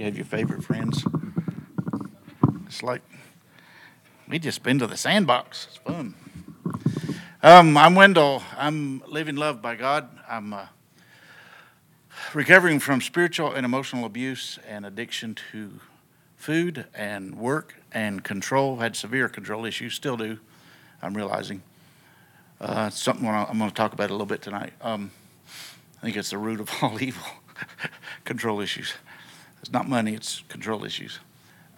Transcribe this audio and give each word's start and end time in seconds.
You 0.00 0.06
have 0.06 0.16
your 0.16 0.24
favorite 0.24 0.64
friends. 0.64 1.04
It's 2.64 2.82
like 2.82 3.02
we 4.26 4.38
just 4.38 4.62
been 4.62 4.78
to 4.78 4.86
the 4.86 4.96
sandbox. 4.96 5.66
It's 5.68 5.76
fun. 5.76 6.14
Um, 7.42 7.76
I'm 7.76 7.94
Wendell. 7.94 8.42
I'm 8.56 9.02
living 9.06 9.36
loved 9.36 9.60
by 9.60 9.74
God. 9.74 10.08
I'm 10.26 10.54
uh, 10.54 10.68
recovering 12.32 12.78
from 12.78 13.02
spiritual 13.02 13.52
and 13.52 13.66
emotional 13.66 14.06
abuse 14.06 14.58
and 14.66 14.86
addiction 14.86 15.36
to 15.52 15.70
food 16.34 16.86
and 16.94 17.34
work 17.34 17.74
and 17.92 18.24
control. 18.24 18.76
Had 18.76 18.96
severe 18.96 19.28
control 19.28 19.66
issues, 19.66 19.92
still 19.92 20.16
do. 20.16 20.38
I'm 21.02 21.12
realizing. 21.12 21.62
Uh, 22.58 22.88
something 22.88 23.28
I'm 23.28 23.58
going 23.58 23.68
to 23.68 23.76
talk 23.76 23.92
about 23.92 24.08
a 24.08 24.14
little 24.14 24.24
bit 24.24 24.40
tonight. 24.40 24.72
Um, 24.80 25.10
I 25.98 26.06
think 26.06 26.16
it's 26.16 26.30
the 26.30 26.38
root 26.38 26.60
of 26.60 26.70
all 26.80 27.02
evil 27.02 27.26
control 28.24 28.62
issues. 28.62 28.94
It's 29.60 29.72
not 29.72 29.88
money, 29.88 30.14
it's 30.14 30.42
control 30.48 30.84
issues. 30.84 31.18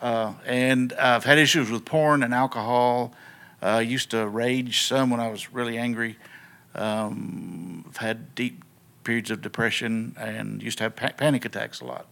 Uh, 0.00 0.34
and 0.46 0.92
I've 0.94 1.24
had 1.24 1.38
issues 1.38 1.70
with 1.70 1.84
porn 1.84 2.22
and 2.22 2.34
alcohol. 2.34 3.14
Uh, 3.62 3.66
I 3.66 3.80
used 3.82 4.10
to 4.10 4.26
rage 4.26 4.82
some 4.82 5.10
when 5.10 5.20
I 5.20 5.30
was 5.30 5.52
really 5.52 5.78
angry. 5.78 6.16
Um, 6.74 7.84
I've 7.88 7.98
had 7.98 8.34
deep 8.34 8.64
periods 9.04 9.30
of 9.30 9.42
depression 9.42 10.14
and 10.18 10.62
used 10.62 10.78
to 10.78 10.84
have 10.84 10.96
pa- 10.96 11.12
panic 11.16 11.44
attacks 11.44 11.80
a 11.80 11.84
lot. 11.84 12.06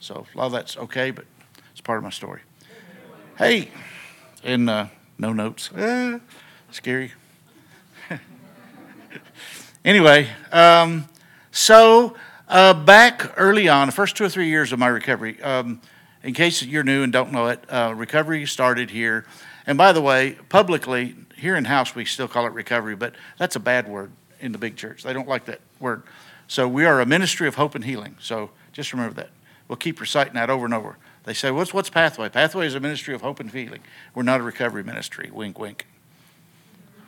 So 0.00 0.26
a 0.34 0.38
lot 0.38 0.46
of 0.46 0.52
that's 0.52 0.76
okay, 0.76 1.10
but 1.10 1.24
it's 1.72 1.80
part 1.80 1.98
of 1.98 2.04
my 2.04 2.10
story. 2.10 2.40
Hey, 3.36 3.70
and 4.42 4.68
uh, 4.68 4.86
no 5.18 5.32
notes. 5.32 5.70
Ah, 5.76 6.20
scary. 6.70 7.12
anyway, 9.84 10.28
um, 10.52 11.08
so 11.50 12.16
uh, 12.48 12.74
back 12.74 13.34
early 13.36 13.68
on, 13.68 13.86
the 13.86 13.92
first 13.92 14.16
two 14.16 14.24
or 14.24 14.28
three 14.28 14.48
years 14.48 14.72
of 14.72 14.78
my 14.78 14.88
recovery, 14.88 15.40
um, 15.42 15.80
in 16.22 16.34
case 16.34 16.62
you're 16.62 16.82
new 16.82 17.02
and 17.02 17.12
don't 17.12 17.30
know 17.32 17.46
it, 17.46 17.62
uh, 17.68 17.92
recovery 17.94 18.46
started 18.46 18.90
here. 18.90 19.26
And 19.66 19.76
by 19.76 19.92
the 19.92 20.00
way, 20.00 20.38
publicly, 20.48 21.14
here 21.36 21.56
in 21.56 21.66
house, 21.66 21.94
we 21.94 22.04
still 22.04 22.26
call 22.26 22.46
it 22.46 22.52
recovery, 22.52 22.96
but 22.96 23.14
that's 23.38 23.54
a 23.54 23.60
bad 23.60 23.86
word 23.86 24.10
in 24.40 24.52
the 24.52 24.58
big 24.58 24.76
church. 24.76 25.02
They 25.02 25.12
don't 25.12 25.28
like 25.28 25.44
that 25.44 25.60
word. 25.78 26.02
So 26.46 26.66
we 26.66 26.86
are 26.86 27.00
a 27.00 27.06
ministry 27.06 27.46
of 27.46 27.56
hope 27.56 27.74
and 27.74 27.84
healing. 27.84 28.16
So 28.20 28.50
just 28.72 28.92
remember 28.92 29.14
that. 29.16 29.30
We'll 29.68 29.76
keep 29.76 30.00
reciting 30.00 30.34
that 30.34 30.48
over 30.48 30.64
and 30.64 30.72
over. 30.72 30.96
They 31.24 31.34
say, 31.34 31.50
what's, 31.50 31.74
what's 31.74 31.90
Pathway? 31.90 32.30
Pathway 32.30 32.66
is 32.66 32.74
a 32.74 32.80
ministry 32.80 33.14
of 33.14 33.20
hope 33.20 33.38
and 33.38 33.50
healing. 33.50 33.82
We're 34.14 34.22
not 34.22 34.40
a 34.40 34.42
recovery 34.42 34.82
ministry. 34.82 35.28
Wink, 35.30 35.58
wink. 35.58 35.86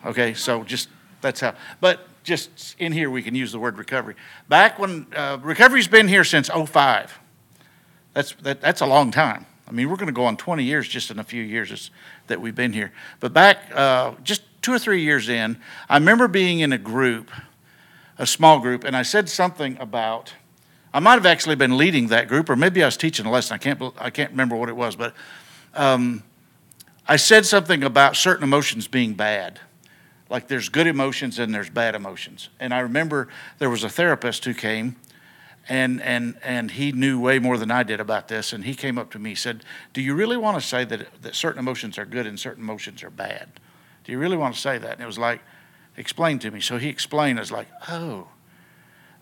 Okay, 0.04 0.34
so 0.34 0.62
just 0.64 0.90
that's 1.22 1.40
how. 1.40 1.54
But 1.80 2.06
just 2.22 2.76
in 2.78 2.92
here, 2.92 3.10
we 3.10 3.22
can 3.22 3.34
use 3.34 3.52
the 3.52 3.58
word 3.58 3.78
recovery. 3.78 4.14
Back 4.48 4.78
when 4.78 5.06
uh, 5.14 5.38
recovery's 5.42 5.88
been 5.88 6.08
here 6.08 6.24
since 6.24 6.48
05. 6.48 7.18
That's, 8.12 8.32
that, 8.42 8.60
that's 8.60 8.80
a 8.80 8.86
long 8.86 9.10
time. 9.10 9.46
I 9.68 9.72
mean, 9.72 9.88
we're 9.88 9.96
going 9.96 10.08
to 10.08 10.12
go 10.12 10.24
on 10.24 10.36
20 10.36 10.64
years 10.64 10.88
just 10.88 11.10
in 11.10 11.18
a 11.18 11.24
few 11.24 11.42
years 11.42 11.90
that 12.26 12.40
we've 12.40 12.54
been 12.54 12.72
here. 12.72 12.92
But 13.20 13.32
back 13.32 13.58
uh, 13.74 14.14
just 14.24 14.42
two 14.62 14.72
or 14.72 14.78
three 14.78 15.02
years 15.02 15.28
in, 15.28 15.58
I 15.88 15.96
remember 15.96 16.26
being 16.28 16.60
in 16.60 16.72
a 16.72 16.78
group 16.78 17.30
a 18.20 18.26
small 18.26 18.60
group, 18.60 18.84
and 18.84 18.94
I 18.94 19.02
said 19.02 19.28
something 19.28 19.78
about. 19.80 20.34
I 20.92 21.00
might 21.00 21.14
have 21.14 21.24
actually 21.24 21.54
been 21.54 21.78
leading 21.78 22.08
that 22.08 22.28
group, 22.28 22.50
or 22.50 22.56
maybe 22.56 22.82
I 22.82 22.86
was 22.86 22.98
teaching 22.98 23.24
a 23.24 23.30
lesson. 23.30 23.54
I 23.54 23.58
can't, 23.58 23.82
I 23.98 24.10
can't 24.10 24.30
remember 24.30 24.56
what 24.56 24.68
it 24.68 24.76
was, 24.76 24.94
but 24.94 25.14
um, 25.74 26.22
I 27.08 27.16
said 27.16 27.46
something 27.46 27.82
about 27.82 28.16
certain 28.16 28.44
emotions 28.44 28.86
being 28.86 29.14
bad. 29.14 29.58
Like 30.30 30.46
there's 30.46 30.68
good 30.68 30.86
emotions 30.86 31.38
and 31.38 31.52
there's 31.52 31.68
bad 31.68 31.94
emotions. 31.94 32.48
And 32.60 32.72
I 32.72 32.78
remember 32.78 33.28
there 33.58 33.68
was 33.68 33.82
a 33.82 33.88
therapist 33.88 34.44
who 34.44 34.54
came, 34.54 34.94
and, 35.68 36.00
and, 36.00 36.38
and 36.42 36.70
he 36.70 36.92
knew 36.92 37.20
way 37.20 37.38
more 37.40 37.58
than 37.58 37.70
I 37.70 37.82
did 37.82 38.00
about 38.00 38.28
this. 38.28 38.52
And 38.52 38.64
he 38.64 38.74
came 38.74 38.96
up 38.96 39.10
to 39.10 39.18
me 39.18 39.30
and 39.30 39.38
said, 39.38 39.64
Do 39.92 40.00
you 40.00 40.14
really 40.14 40.36
want 40.36 40.60
to 40.60 40.66
say 40.66 40.84
that, 40.84 41.22
that 41.22 41.34
certain 41.34 41.58
emotions 41.58 41.98
are 41.98 42.06
good 42.06 42.26
and 42.26 42.38
certain 42.38 42.62
emotions 42.62 43.02
are 43.02 43.10
bad? 43.10 43.48
Do 44.04 44.12
you 44.12 44.18
really 44.18 44.36
want 44.36 44.54
to 44.54 44.60
say 44.60 44.78
that? 44.78 44.92
And 44.92 45.02
it 45.02 45.06
was 45.06 45.18
like, 45.18 45.40
explain 45.96 46.38
to 46.38 46.50
me. 46.50 46.60
So 46.60 46.78
he 46.78 46.88
explained, 46.88 47.38
I 47.38 47.42
was 47.42 47.52
like, 47.52 47.68
oh. 47.88 48.28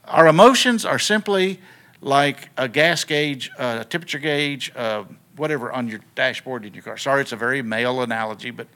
Our 0.05 0.27
emotions 0.27 0.85
are 0.85 0.99
simply 0.99 1.61
like 2.01 2.51
a 2.57 2.69
gas 2.69 3.05
gauge, 3.05 3.51
a 3.59 3.85
temperature 3.85 4.19
gauge, 4.19 4.73
uh, 4.77 5.05
whatever 5.37 5.73
on 5.73 5.89
your 5.89 6.01
dashboard 6.15 6.65
in 6.65 6.75
your 6.75 6.83
car. 6.83 6.97
Sorry, 6.97 7.21
it's 7.21 7.33
a 7.33 7.37
very 7.37 7.63
male 7.63 8.01
analogy, 8.03 8.51
but 8.51 8.69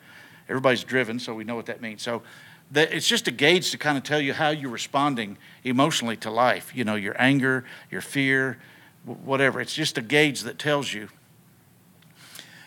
everybody's 0.52 0.84
driven, 0.84 1.18
so 1.18 1.34
we 1.34 1.44
know 1.44 1.56
what 1.56 1.66
that 1.66 1.80
means. 1.80 2.02
So 2.02 2.22
it's 2.74 3.08
just 3.08 3.26
a 3.26 3.30
gauge 3.30 3.70
to 3.70 3.78
kind 3.78 3.96
of 3.96 4.04
tell 4.04 4.20
you 4.20 4.34
how 4.34 4.50
you're 4.50 4.70
responding 4.70 5.38
emotionally 5.64 6.16
to 6.18 6.30
life. 6.30 6.72
You 6.74 6.84
know, 6.84 6.94
your 6.94 7.14
anger, 7.18 7.64
your 7.90 8.02
fear, 8.02 8.58
whatever. 9.04 9.60
It's 9.60 9.74
just 9.74 9.96
a 9.96 10.02
gauge 10.02 10.42
that 10.42 10.58
tells 10.58 10.92
you. 10.92 11.08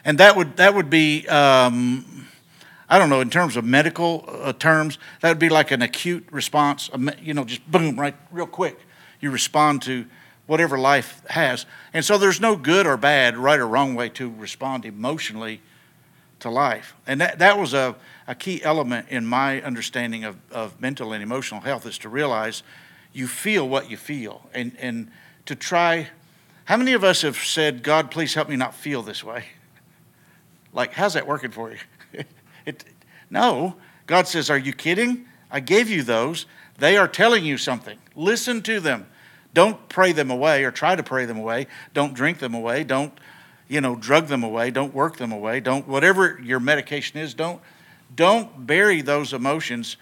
And 0.03 0.17
that 0.17 0.35
would 0.35 0.57
that 0.57 0.73
would 0.73 0.89
be 0.89 1.27
um, 1.27 2.27
I 2.89 2.99
don't 2.99 3.09
know, 3.09 3.21
in 3.21 3.29
terms 3.29 3.55
of 3.55 3.65
medical 3.65 4.25
uh, 4.27 4.53
terms, 4.53 4.99
that 5.21 5.29
would 5.29 5.39
be 5.39 5.49
like 5.49 5.71
an 5.71 5.81
acute 5.81 6.27
response, 6.31 6.89
you 7.21 7.33
know, 7.33 7.43
just 7.43 7.69
boom, 7.69 7.99
right, 7.99 8.15
real 8.31 8.47
quick. 8.47 8.79
You 9.19 9.31
respond 9.31 9.81
to 9.83 10.05
whatever 10.45 10.77
life 10.77 11.23
has. 11.29 11.65
And 11.93 12.05
so 12.05 12.17
there's 12.17 12.39
no 12.39 12.55
good 12.55 12.85
or 12.85 12.97
bad, 12.97 13.37
right 13.37 13.59
or 13.59 13.67
wrong 13.67 13.95
way 13.95 14.09
to 14.09 14.31
respond 14.37 14.85
emotionally 14.85 15.61
to 16.45 16.51
life. 16.51 16.95
And 17.07 17.19
that, 17.21 17.39
that 17.39 17.57
was 17.57 17.73
a, 17.73 17.95
a 18.27 18.35
key 18.35 18.63
element 18.63 19.07
in 19.09 19.25
my 19.25 19.61
understanding 19.63 20.23
of, 20.23 20.37
of 20.51 20.79
mental 20.79 21.11
and 21.11 21.23
emotional 21.23 21.61
health 21.61 21.87
is 21.87 21.97
to 21.99 22.09
realize 22.09 22.61
you 23.13 23.27
feel 23.27 23.67
what 23.67 23.89
you 23.89 23.97
feel 23.97 24.47
and, 24.53 24.75
and 24.79 25.09
to 25.47 25.55
try. 25.55 26.09
How 26.65 26.77
many 26.77 26.93
of 26.93 27.03
us 27.03 27.23
have 27.23 27.35
said, 27.35 27.81
God, 27.81 28.11
please 28.11 28.35
help 28.35 28.47
me 28.47 28.55
not 28.55 28.73
feel 28.73 29.01
this 29.01 29.23
way? 29.23 29.45
Like, 30.73 30.91
how's 30.91 31.13
that 31.13 31.25
working 31.25 31.51
for 31.51 31.71
you? 31.71 31.77
It, 32.65 32.83
no. 33.29 33.75
God 34.07 34.27
says, 34.27 34.49
Are 34.49 34.57
you 34.57 34.73
kidding? 34.73 35.25
I 35.49 35.61
gave 35.61 35.89
you 35.89 36.03
those. 36.03 36.47
They 36.79 36.97
are 36.97 37.07
telling 37.07 37.45
you 37.45 37.57
something. 37.57 37.97
Listen 38.13 38.61
to 38.63 38.81
them. 38.81 39.05
Don't 39.53 39.87
pray 39.87 40.11
them 40.11 40.29
away 40.29 40.65
or 40.65 40.71
try 40.71 40.95
to 40.95 41.03
pray 41.03 41.25
them 41.25 41.37
away. 41.37 41.67
Don't 41.93 42.13
drink 42.13 42.39
them 42.39 42.53
away. 42.53 42.83
Don't, 42.83 43.13
you 43.67 43.81
know, 43.81 43.95
drug 43.95 44.27
them 44.27 44.43
away. 44.43 44.71
Don't 44.71 44.93
work 44.93 45.17
them 45.17 45.31
away. 45.31 45.59
Don't, 45.59 45.87
whatever 45.87 46.39
your 46.41 46.59
medication 46.59 47.19
is, 47.19 47.33
don't, 47.33 47.61
don't 48.15 48.67
bury 48.67 49.01
those 49.01 49.33
emotions. 49.33 49.97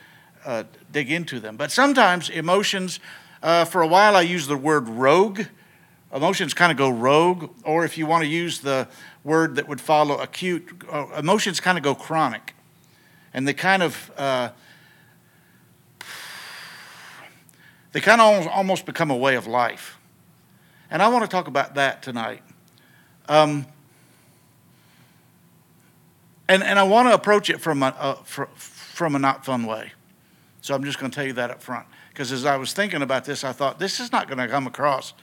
Uh, 0.46 0.64
dig 0.92 1.10
into 1.10 1.40
them. 1.40 1.56
But 1.56 1.72
sometimes 1.72 2.30
emotions, 2.30 3.00
uh, 3.42 3.64
for 3.64 3.82
a 3.82 3.88
while 3.88 4.16
I 4.16 4.22
use 4.22 4.46
the 4.46 4.58
word 4.58 4.90
rogue. 4.90 5.44
Emotions 6.14 6.54
kind 6.54 6.72
of 6.72 6.78
go 6.78 6.90
rogue, 6.90 7.50
or 7.64 7.86
if 7.86 7.98
you 7.98 8.06
want 8.06 8.24
to 8.24 8.30
use 8.30 8.60
the 8.60 8.88
word 9.24 9.56
that 9.56 9.68
would 9.68 9.82
follow 9.82 10.18
acute, 10.18 10.84
uh, 10.92 11.08
emotions 11.18 11.60
kind 11.60 11.78
of 11.78 11.84
go 11.84 11.96
chronic. 11.96 12.54
And 13.34 13.48
they 13.48 13.54
kind 13.54 13.82
of, 13.82 14.12
uh, 14.18 14.50
they 17.94 18.02
kind 18.02 18.22
of 18.22 18.48
almost 18.48 18.86
become 18.86 19.10
a 19.10 19.18
way 19.18 19.36
of 19.36 19.48
life. 19.48 19.98
And 20.92 21.02
I 21.02 21.08
want 21.08 21.24
to 21.24 21.30
talk 21.30 21.48
about 21.48 21.76
that 21.76 22.04
tonight. 22.04 22.44
Um, 23.28 23.66
and, 26.48 26.62
and 26.64 26.78
I 26.78 26.84
want 26.84 27.08
to 27.08 27.14
approach 27.14 27.50
it 27.50 27.62
from 27.62 27.84
a, 27.84 28.18
from 28.26 29.16
a 29.16 29.20
not 29.20 29.46
fun 29.46 29.66
way. 29.66 29.92
So 30.62 30.74
I'm 30.76 30.84
just 30.84 31.00
going 31.00 31.12
to 31.12 31.16
tell 31.16 31.26
you 31.26 31.34
that 31.34 31.52
up 31.52 31.62
front. 31.62 31.86
Because 32.10 32.32
as 32.32 32.46
I 32.46 32.58
was 32.58 32.74
thinking 32.74 33.02
about 33.02 33.26
this, 33.26 33.44
I 33.44 33.52
thought 33.52 33.80
this 33.80 34.00
is 34.00 34.12
not 34.12 34.28
going 34.28 34.38
to 34.38 34.48
come 34.48 34.68
across 34.68 35.14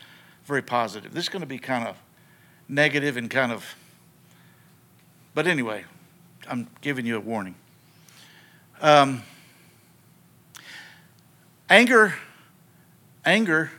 very 0.44 0.62
positive. 0.62 1.14
This 1.14 1.24
is 1.24 1.28
going 1.28 1.42
to 1.42 1.46
be 1.46 1.58
kind 1.58 1.86
of 1.86 1.96
negative 2.68 3.16
and 3.16 3.30
kind 3.30 3.52
of. 3.52 3.76
But 5.34 5.46
anyway, 5.46 5.84
I'm 6.48 6.68
giving 6.80 7.06
you 7.06 7.16
a 7.16 7.20
warning. 7.20 7.54
Um, 8.80 9.22
anger, 11.68 12.14
anger 13.24 13.70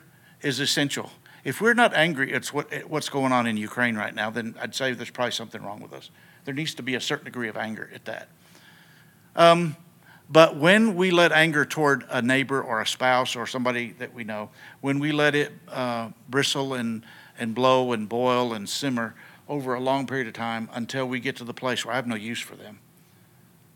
is 0.42 0.60
essential. 0.60 1.12
If 1.44 1.60
we're 1.60 1.74
not 1.74 1.94
angry 1.94 2.34
at 2.34 2.48
what, 2.48 2.72
what's 2.88 3.10
going 3.10 3.32
on 3.32 3.48
in 3.48 3.58
Ukraine 3.58 3.96
right 3.96 4.14
now, 4.14 4.30
then 4.30 4.56
I'd 4.62 4.76
say 4.76 4.94
there's 4.94 5.10
probably 5.10 5.32
something 5.32 5.62
wrong 5.64 5.82
with 5.82 5.94
us. 5.94 6.12
There 6.46 6.54
needs 6.54 6.76
to 6.76 6.84
be 6.84 6.96
a 6.96 7.02
certain 7.02 7.26
degree 7.26 7.50
of 7.50 7.58
anger 7.58 7.90
at 7.94 8.06
that. 8.06 8.30
Um, 9.36 9.76
but 10.30 10.56
when 10.56 10.96
we 10.96 11.12
let 11.12 11.32
anger 11.32 11.66
toward 11.66 12.06
a 12.10 12.22
neighbor 12.22 12.62
or 12.62 12.82
a 12.82 12.88
spouse 12.88 13.36
or 13.36 13.46
somebody 13.46 13.92
that 14.00 14.14
we 14.14 14.24
know, 14.24 14.50
when 14.80 15.00
we 15.00 15.12
let 15.12 15.36
it 15.36 15.52
uh, 15.68 16.10
bristle 16.30 16.74
and, 16.74 17.04
and 17.38 17.54
blow 17.54 17.92
and 17.92 18.08
boil 18.08 18.54
and 18.54 18.70
simmer 18.70 19.16
over 19.50 19.74
a 19.74 19.80
long 19.80 20.08
period 20.08 20.28
of 20.28 20.34
time 20.34 20.70
until 20.74 21.06
we 21.06 21.20
get 21.20 21.36
to 21.38 21.44
the 21.44 21.54
place 21.54 21.84
where 21.84 21.94
I 21.94 21.98
have 21.98 22.08
no 22.08 22.16
use 22.16 22.40
for 22.40 22.56
them, 22.56 22.80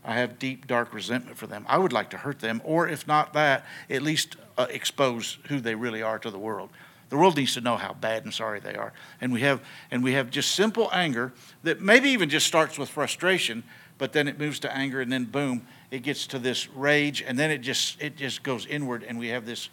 I 0.05 0.13
have 0.13 0.39
deep, 0.39 0.67
dark 0.67 0.93
resentment 0.93 1.35
for 1.35 1.47
them. 1.47 1.65
I 1.67 1.77
would 1.77 1.91
like 1.91 2.11
to 2.11 2.17
hurt 2.17 2.39
them, 2.39 2.61
or 2.63 2.87
if 2.87 3.07
not 3.07 3.33
that, 3.33 3.65
at 3.89 4.01
least 4.01 4.37
uh, 4.57 4.67
expose 4.69 5.39
who 5.47 5.59
they 5.59 5.75
really 5.75 6.01
are 6.01 6.19
to 6.19 6.29
the 6.29 6.39
world. 6.39 6.69
The 7.09 7.17
world 7.17 7.37
needs 7.37 7.53
to 7.53 7.61
know 7.61 7.77
how 7.77 7.93
bad 7.93 8.23
and 8.23 8.33
sorry 8.33 8.59
they 8.59 8.75
are. 8.75 8.93
And 9.21 9.31
we 9.31 9.41
have, 9.41 9.61
and 9.91 10.03
we 10.03 10.13
have 10.13 10.29
just 10.29 10.55
simple 10.55 10.89
anger 10.91 11.33
that 11.63 11.81
maybe 11.81 12.09
even 12.09 12.29
just 12.29 12.47
starts 12.47 12.79
with 12.79 12.89
frustration, 12.89 13.63
but 13.97 14.11
then 14.11 14.27
it 14.27 14.39
moves 14.39 14.59
to 14.59 14.75
anger, 14.75 15.01
and 15.01 15.11
then 15.11 15.25
boom, 15.25 15.67
it 15.91 15.99
gets 16.03 16.27
to 16.27 16.39
this 16.39 16.67
rage, 16.69 17.21
and 17.21 17.37
then 17.37 17.51
it 17.51 17.59
just 17.59 18.01
it 18.01 18.17
just 18.17 18.43
goes 18.43 18.65
inward, 18.65 19.03
and 19.03 19.19
we 19.19 19.27
have 19.29 19.45
this 19.45 19.69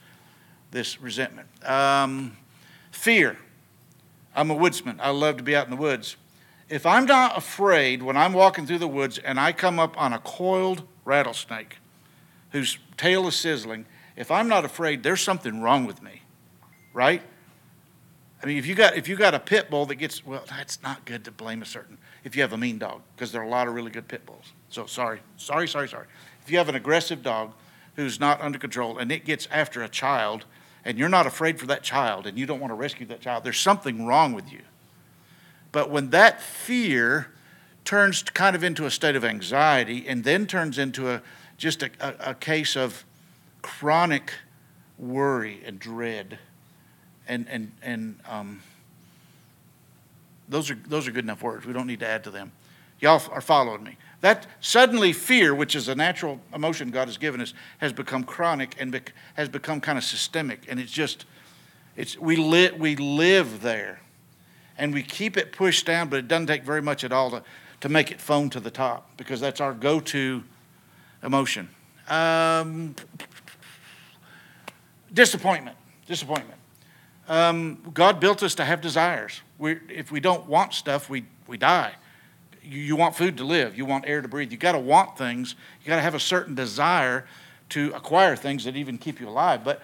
this 0.71 1.01
resentment. 1.01 1.49
Um, 1.65 2.37
fear. 2.91 3.39
I'm 4.35 4.51
a 4.51 4.55
woodsman. 4.55 4.99
I 5.01 5.11
love 5.11 5.37
to 5.37 5.43
be 5.43 5.55
out 5.55 5.65
in 5.67 5.71
the 5.71 5.77
woods. 5.77 6.17
If 6.69 6.87
I'm 6.87 7.05
not 7.05 7.37
afraid 7.37 8.03
when 8.03 8.17
I'm 8.17 8.33
walking 8.33 8.67
through 8.67 8.79
the 8.79 8.89
woods 8.89 9.19
and 9.19 9.39
I 9.39 9.53
come 9.53 9.79
up 9.79 10.01
on 10.01 10.15
a 10.15 10.19
coiled 10.19 10.87
rattlesnake 11.05 11.77
whose 12.51 12.79
tail 12.97 13.29
is 13.29 13.37
sizzling, 13.37 13.85
if 14.17 14.31
I'm 14.31 14.49
not 14.49 14.65
afraid, 14.65 15.03
there's 15.03 15.21
something 15.21 15.61
wrong 15.61 15.85
with 15.85 16.03
me, 16.03 16.22
right? 16.93 17.23
I 18.43 18.47
mean, 18.47 18.59
if 18.59 18.67
you 18.67 18.75
got 18.75 18.97
if 18.97 19.09
you 19.09 19.17
got 19.17 19.35
a 19.35 19.39
pit 19.39 19.71
bull 19.71 19.87
that 19.87 19.97
gets 19.97 20.27
well, 20.27 20.45
that's 20.49 20.83
not 20.83 21.05
good 21.05 21.25
to 21.25 21.31
blame 21.31 21.63
a 21.63 21.67
certain. 21.67 21.99
If 22.25 22.35
you 22.35 22.43
have 22.43 22.53
a 22.53 22.59
mean 22.59 22.79
dog, 22.79 23.03
because 23.15 23.31
there 23.31 23.41
are 23.41 23.45
a 23.45 23.49
lot 23.49 23.69
of 23.69 23.75
really 23.75 23.91
good 23.91 24.09
pit 24.09 24.27
bulls. 24.27 24.53
So 24.69 24.87
sorry, 24.87 25.21
sorry, 25.37 25.69
sorry, 25.69 25.89
sorry. 25.89 26.07
If 26.43 26.51
you 26.51 26.59
have 26.59 26.69
an 26.69 26.75
aggressive 26.75 27.23
dog 27.23 27.53
who's 27.95 28.19
not 28.19 28.41
under 28.41 28.59
control 28.59 28.99
and 28.99 29.13
it 29.13 29.25
gets 29.25 29.47
after 29.51 29.83
a 29.83 29.89
child, 29.89 30.45
and 30.85 30.99
you're 30.99 31.09
not 31.09 31.27
afraid 31.27 31.61
for 31.61 31.67
that 31.67 31.83
child, 31.83 32.27
and 32.27 32.37
you 32.37 32.47
don't 32.47 32.59
want 32.59 32.73
to 32.73 32.75
rescue 32.75 33.07
that 33.07 33.21
child, 33.21 33.45
there's 33.45 33.61
something 33.61 34.07
wrong 34.07 34.33
with 34.33 34.53
you. 34.53 34.63
But 35.71 35.91
when 35.91 36.11
that 36.11 36.43
fear 36.43 37.29
turns 37.85 38.23
kind 38.23 38.57
of 38.57 38.65
into 38.65 38.87
a 38.87 38.91
state 38.91 39.15
of 39.15 39.25
anxiety, 39.25 40.05
and 40.09 40.25
then 40.25 40.47
turns 40.47 40.79
into 40.79 41.11
a 41.11 41.23
just 41.57 41.83
a, 41.83 41.91
a, 42.01 42.31
a 42.31 42.35
case 42.35 42.77
of 42.77 43.05
chronic 43.63 44.33
worry 44.99 45.63
and 45.65 45.79
dread 45.79 46.39
and 47.29 47.47
and 47.49 47.73
and 47.83 48.19
um, 48.29 48.63
those 50.49 50.71
are 50.71 50.79
those 50.87 51.09
are 51.09 51.11
good 51.11 51.25
enough 51.25 51.43
words. 51.43 51.67
We 51.67 51.73
don't 51.73 51.87
need 51.87 52.01
to 52.01 52.07
add 52.09 52.25
to 52.25 52.31
them. 52.31 52.53
Y'all 53.01 53.23
are 53.31 53.41
following 53.41 53.83
me. 53.83 53.97
That 54.21 54.47
suddenly 54.61 55.13
fear, 55.13 55.55
which 55.55 55.75
is 55.75 55.89
a 55.89 55.95
natural 55.95 56.41
emotion 56.55 56.91
God 56.91 57.09
has 57.09 57.19
given 57.19 57.41
us, 57.41 57.55
has 57.79 57.93
become 57.93 58.23
chronic 58.23 58.77
and 58.79 58.93
bec- 58.93 59.13
has 59.35 59.49
become 59.49 59.81
kind 59.81 59.99
of 59.99 60.05
systemic, 60.05 60.67
and 60.69 60.79
it's 60.79 60.93
just 60.93 61.25
it's 61.97 62.17
we 62.19 62.37
live 62.37 62.79
we 62.79 62.95
live 62.97 63.63
there, 63.63 64.01
and 64.79 64.95
we 64.95 65.03
keep 65.03 65.37
it 65.37 65.53
pushed 65.53 65.87
down, 65.87 66.09
but 66.09 66.21
it 66.21 66.29
doesn't 66.29 66.47
take 66.47 66.63
very 66.63 66.83
much 66.83 67.03
at 67.03 67.13
all 67.13 67.31
to 67.31 67.43
to 67.81 67.89
make 67.89 68.13
it 68.13 68.21
foam 68.21 68.49
to 68.51 68.61
the 68.61 68.71
top 68.71 69.11
because 69.17 69.41
that's 69.41 69.61
our 69.61 69.73
go-to 69.73 70.45
emotion. 71.25 71.69
Um, 72.09 72.95
disappointment, 75.13 75.77
disappointment. 76.07 76.62
Um, 77.33 77.79
God 77.95 78.21
built 78.21 78.43
us 78.43 78.55
to 78.57 78.65
have 78.67 78.83
desires. 78.83 79.41
we 79.57 79.79
if 79.89 80.13
we 80.13 80.21
don't 80.21 80.47
want 80.49 80.75
stuff, 80.75 81.09
we, 81.09 81.25
we 81.47 81.57
die. 81.57 81.95
You, 82.63 82.79
you 82.79 82.95
want 82.95 83.17
food 83.17 83.39
to 83.39 83.45
live, 83.45 83.75
you 83.75 83.87
want 83.87 84.07
air 84.07 84.21
to 84.21 84.29
breathe. 84.29 84.53
You 84.53 84.59
got 84.59 84.73
to 84.73 84.79
want 84.79 85.17
things, 85.17 85.55
you 85.81 85.89
got 85.89 85.97
to 85.97 86.03
have 86.03 86.15
a 86.15 86.21
certain 86.21 86.55
desire 86.55 87.25
to 87.71 87.91
acquire 87.95 88.37
things 88.37 88.65
that 88.65 88.77
even 88.77 88.99
keep 88.99 89.19
you 89.19 89.31
alive. 89.31 89.65
But 89.65 89.81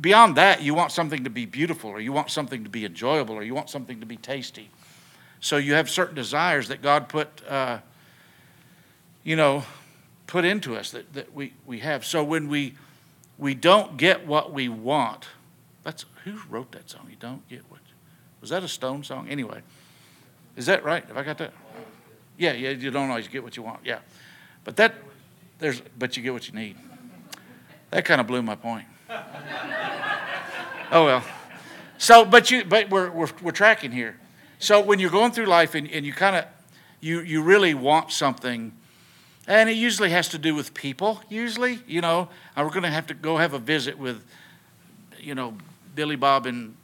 beyond 0.00 0.36
that, 0.36 0.62
you 0.62 0.74
want 0.74 0.90
something 0.90 1.22
to 1.22 1.30
be 1.30 1.46
beautiful, 1.46 1.90
or 1.90 2.00
you 2.00 2.12
want 2.12 2.28
something 2.28 2.64
to 2.64 2.68
be 2.68 2.84
enjoyable, 2.84 3.36
or 3.36 3.44
you 3.44 3.54
want 3.54 3.70
something 3.70 4.00
to 4.00 4.06
be 4.06 4.16
tasty. 4.16 4.68
So 5.38 5.58
you 5.58 5.74
have 5.74 5.88
certain 5.88 6.16
desires 6.16 6.66
that 6.66 6.82
God 6.82 7.08
put, 7.08 7.28
uh, 7.48 7.78
you 9.22 9.36
know, 9.36 9.62
put 10.26 10.44
into 10.44 10.74
us 10.74 10.90
that, 10.90 11.12
that 11.12 11.32
we, 11.32 11.52
we 11.66 11.78
have. 11.78 12.04
So 12.04 12.24
when 12.24 12.48
we, 12.48 12.74
we 13.38 13.54
don't 13.54 13.96
get 13.96 14.26
what 14.26 14.52
we 14.52 14.68
want, 14.68 15.28
that's 15.82 16.04
who 16.24 16.34
wrote 16.48 16.72
that 16.72 16.90
song? 16.90 17.06
You 17.08 17.16
don't 17.18 17.46
get 17.48 17.62
what 17.68 17.80
was 18.40 18.50
that 18.50 18.62
a 18.62 18.68
Stone 18.68 19.04
song? 19.04 19.28
Anyway, 19.28 19.60
is 20.56 20.66
that 20.66 20.84
right? 20.84 21.04
Have 21.06 21.16
I 21.16 21.22
got 21.22 21.38
that? 21.38 21.52
Yeah, 22.38 22.52
yeah. 22.52 22.70
You 22.70 22.90
don't 22.90 23.10
always 23.10 23.28
get 23.28 23.42
what 23.42 23.56
you 23.56 23.62
want. 23.62 23.80
Yeah, 23.84 23.98
but 24.64 24.76
that 24.76 24.94
there's 25.58 25.82
but 25.98 26.16
you 26.16 26.22
get 26.22 26.32
what 26.32 26.48
you 26.48 26.54
need. 26.54 26.76
That 27.90 28.04
kind 28.04 28.20
of 28.20 28.26
blew 28.26 28.42
my 28.42 28.54
point. 28.54 28.86
oh 30.90 31.04
well. 31.04 31.24
So, 31.98 32.24
but 32.24 32.50
you 32.50 32.64
but 32.64 32.88
we're 32.88 33.10
we're, 33.10 33.28
we're 33.42 33.52
tracking 33.52 33.92
here. 33.92 34.16
So 34.58 34.80
when 34.80 34.98
you're 34.98 35.10
going 35.10 35.32
through 35.32 35.46
life 35.46 35.74
and, 35.74 35.90
and 35.90 36.06
you 36.06 36.12
kind 36.12 36.36
of 36.36 36.46
you 37.00 37.20
you 37.20 37.42
really 37.42 37.74
want 37.74 38.12
something 38.12 38.72
and 39.46 39.68
it 39.68 39.76
usually 39.76 40.10
has 40.10 40.28
to 40.28 40.38
do 40.38 40.54
with 40.54 40.74
people 40.74 41.22
usually 41.30 41.80
you 41.86 42.00
know 42.00 42.28
we're 42.56 42.68
going 42.68 42.82
to 42.82 42.90
have 42.90 43.06
to 43.06 43.14
go 43.14 43.38
have 43.38 43.54
a 43.54 43.58
visit 43.58 43.98
with 43.98 44.22
you 45.22 45.34
know 45.34 45.56
Billy 45.94 46.16
Bob 46.16 46.46
and 46.46 46.74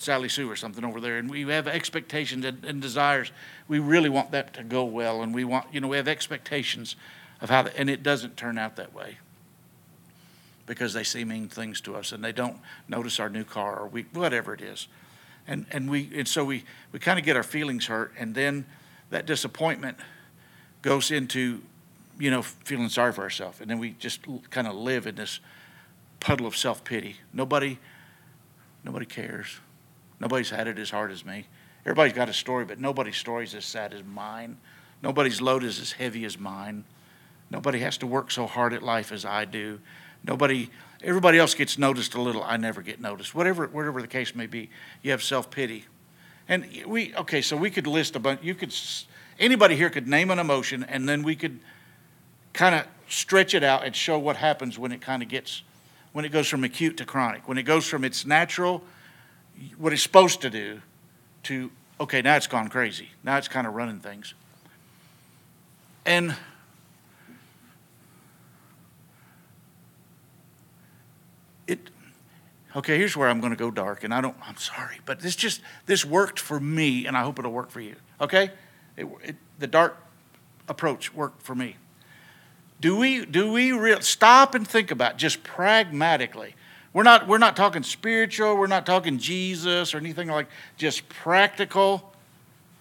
Sally 0.00 0.28
Sue 0.28 0.50
or 0.50 0.56
something 0.56 0.84
over 0.84 1.00
there, 1.00 1.18
and 1.18 1.30
we 1.30 1.42
have 1.42 1.68
expectations 1.68 2.44
and, 2.44 2.64
and, 2.64 2.80
desires. 2.80 3.32
We 3.68 3.78
really 3.80 4.08
want 4.08 4.30
that 4.30 4.54
to 4.54 4.64
go 4.64 4.84
well, 4.84 5.22
and 5.22 5.34
we 5.34 5.44
want, 5.44 5.66
you 5.72 5.80
know, 5.80 5.88
we 5.88 5.98
have 5.98 6.08
expectations 6.08 6.96
of 7.40 7.50
how, 7.50 7.62
the, 7.62 7.76
and 7.78 7.90
it 7.90 8.02
doesn't 8.02 8.36
turn 8.36 8.56
out 8.56 8.76
that 8.76 8.94
way 8.94 9.18
because 10.66 10.94
they 10.94 11.02
say 11.02 11.24
mean 11.24 11.48
things 11.48 11.80
to 11.82 11.96
us 11.96 12.12
and 12.12 12.22
they 12.22 12.32
don't 12.32 12.56
notice 12.88 13.18
our 13.18 13.28
new 13.28 13.44
car 13.44 13.80
or 13.80 13.88
we, 13.88 14.02
whatever 14.12 14.54
it 14.54 14.60
is. 14.60 14.86
And, 15.46 15.66
and, 15.70 15.90
we, 15.90 16.08
and 16.14 16.28
so 16.28 16.44
we, 16.44 16.64
we 16.92 16.98
kind 16.98 17.18
of 17.18 17.24
get 17.24 17.36
our 17.36 17.42
feelings 17.42 17.86
hurt, 17.86 18.12
and 18.18 18.34
then 18.34 18.64
that 19.10 19.26
disappointment 19.26 19.98
goes 20.80 21.10
into, 21.10 21.60
you 22.18 22.30
know, 22.30 22.42
feeling 22.42 22.88
sorry 22.88 23.12
for 23.12 23.22
ourselves. 23.22 23.60
And 23.60 23.70
then 23.70 23.78
we 23.78 23.90
just 23.98 24.20
kind 24.50 24.66
of 24.66 24.74
live 24.74 25.06
in 25.06 25.16
this 25.16 25.40
puddle 26.20 26.46
of 26.46 26.56
self 26.56 26.84
pity. 26.84 27.16
Nobody 27.32 27.78
Nobody 28.84 29.06
cares. 29.06 29.58
Nobody's 30.20 30.50
had 30.50 30.68
it 30.68 30.78
as 30.78 30.90
hard 30.90 31.10
as 31.10 31.24
me. 31.24 31.46
Everybody's 31.84 32.12
got 32.12 32.28
a 32.28 32.32
story, 32.32 32.64
but 32.64 32.78
nobody's 32.78 33.16
story 33.16 33.44
is 33.44 33.54
as 33.54 33.64
sad 33.64 33.94
as 33.94 34.02
mine. 34.04 34.58
Nobody's 35.02 35.40
load 35.40 35.64
is 35.64 35.80
as 35.80 35.92
heavy 35.92 36.24
as 36.24 36.38
mine. 36.38 36.84
Nobody 37.50 37.78
has 37.80 37.96
to 37.98 38.06
work 38.06 38.30
so 38.30 38.46
hard 38.46 38.72
at 38.72 38.82
life 38.82 39.12
as 39.12 39.24
I 39.24 39.44
do. 39.44 39.80
Nobody, 40.22 40.70
everybody 41.02 41.38
else 41.38 41.54
gets 41.54 41.78
noticed 41.78 42.14
a 42.14 42.20
little. 42.20 42.42
I 42.42 42.58
never 42.58 42.82
get 42.82 43.00
noticed. 43.00 43.34
Whatever, 43.34 43.66
whatever 43.66 44.00
the 44.02 44.08
case 44.08 44.34
may 44.34 44.46
be, 44.46 44.68
you 45.02 45.10
have 45.10 45.22
self 45.22 45.50
pity. 45.50 45.86
And 46.48 46.66
we, 46.86 47.14
okay, 47.14 47.42
so 47.42 47.56
we 47.56 47.70
could 47.70 47.86
list 47.86 48.16
a 48.16 48.18
bunch. 48.18 48.40
You 48.42 48.54
could, 48.54 48.74
anybody 49.38 49.76
here 49.76 49.88
could 49.88 50.06
name 50.06 50.30
an 50.30 50.38
emotion, 50.38 50.84
and 50.84 51.08
then 51.08 51.22
we 51.22 51.34
could 51.34 51.60
kind 52.52 52.74
of 52.74 52.86
stretch 53.08 53.54
it 53.54 53.64
out 53.64 53.84
and 53.84 53.96
show 53.96 54.18
what 54.18 54.36
happens 54.36 54.78
when 54.78 54.92
it 54.92 55.00
kind 55.00 55.22
of 55.22 55.28
gets 55.28 55.62
when 56.12 56.24
it 56.24 56.30
goes 56.30 56.48
from 56.48 56.64
acute 56.64 56.96
to 56.96 57.04
chronic, 57.04 57.46
when 57.46 57.58
it 57.58 57.62
goes 57.62 57.86
from 57.86 58.04
its 58.04 58.26
natural, 58.26 58.82
what 59.78 59.92
it's 59.92 60.02
supposed 60.02 60.40
to 60.40 60.50
do, 60.50 60.80
to, 61.44 61.70
okay, 62.00 62.22
now 62.22 62.36
it's 62.36 62.46
gone 62.46 62.68
crazy. 62.68 63.10
Now 63.22 63.36
it's 63.36 63.48
kind 63.48 63.66
of 63.66 63.74
running 63.74 64.00
things. 64.00 64.34
And 66.04 66.34
it, 71.66 71.90
okay, 72.74 72.98
here's 72.98 73.16
where 73.16 73.28
I'm 73.28 73.40
going 73.40 73.52
to 73.52 73.56
go 73.56 73.70
dark, 73.70 74.02
and 74.02 74.12
I 74.12 74.20
don't, 74.20 74.36
I'm 74.42 74.56
sorry, 74.56 74.98
but 75.06 75.20
this 75.20 75.36
just, 75.36 75.60
this 75.86 76.04
worked 76.04 76.40
for 76.40 76.58
me, 76.58 77.06
and 77.06 77.16
I 77.16 77.22
hope 77.22 77.38
it'll 77.38 77.52
work 77.52 77.70
for 77.70 77.80
you, 77.80 77.96
okay? 78.20 78.50
It, 78.96 79.06
it, 79.22 79.36
the 79.58 79.66
dark 79.66 79.96
approach 80.68 81.14
worked 81.14 81.42
for 81.42 81.54
me. 81.54 81.76
Do 82.80 82.96
we, 82.96 83.26
do 83.26 83.52
we 83.52 84.00
stop 84.00 84.54
and 84.54 84.66
think 84.66 84.90
about 84.90 85.18
just 85.18 85.42
pragmatically? 85.42 86.54
We're 86.92 87.02
not, 87.02 87.28
we're 87.28 87.38
not 87.38 87.56
talking 87.56 87.82
spiritual, 87.82 88.56
we're 88.56 88.66
not 88.66 88.86
talking 88.86 89.18
Jesus 89.18 89.94
or 89.94 89.98
anything 89.98 90.28
like 90.28 90.48
just 90.76 91.08
practical. 91.08 92.12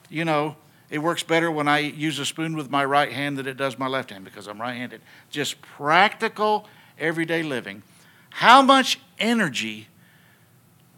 You 0.09 0.25
know, 0.25 0.55
it 0.89 0.99
works 0.99 1.21
better 1.21 1.51
when 1.51 1.67
I 1.67 1.79
use 1.79 2.17
a 2.17 2.25
spoon 2.25 2.55
with 2.55 2.71
my 2.71 2.83
right 2.83 3.11
hand 3.11 3.37
than 3.37 3.47
it 3.47 3.57
does 3.57 3.77
my 3.77 3.87
left 3.87 4.09
hand 4.09 4.25
because 4.25 4.47
I'm 4.47 4.59
right 4.59 4.75
handed. 4.75 5.01
Just 5.29 5.61
practical, 5.61 6.65
everyday 6.97 7.43
living. 7.43 7.83
How 8.31 8.61
much 8.61 8.99
energy 9.19 9.87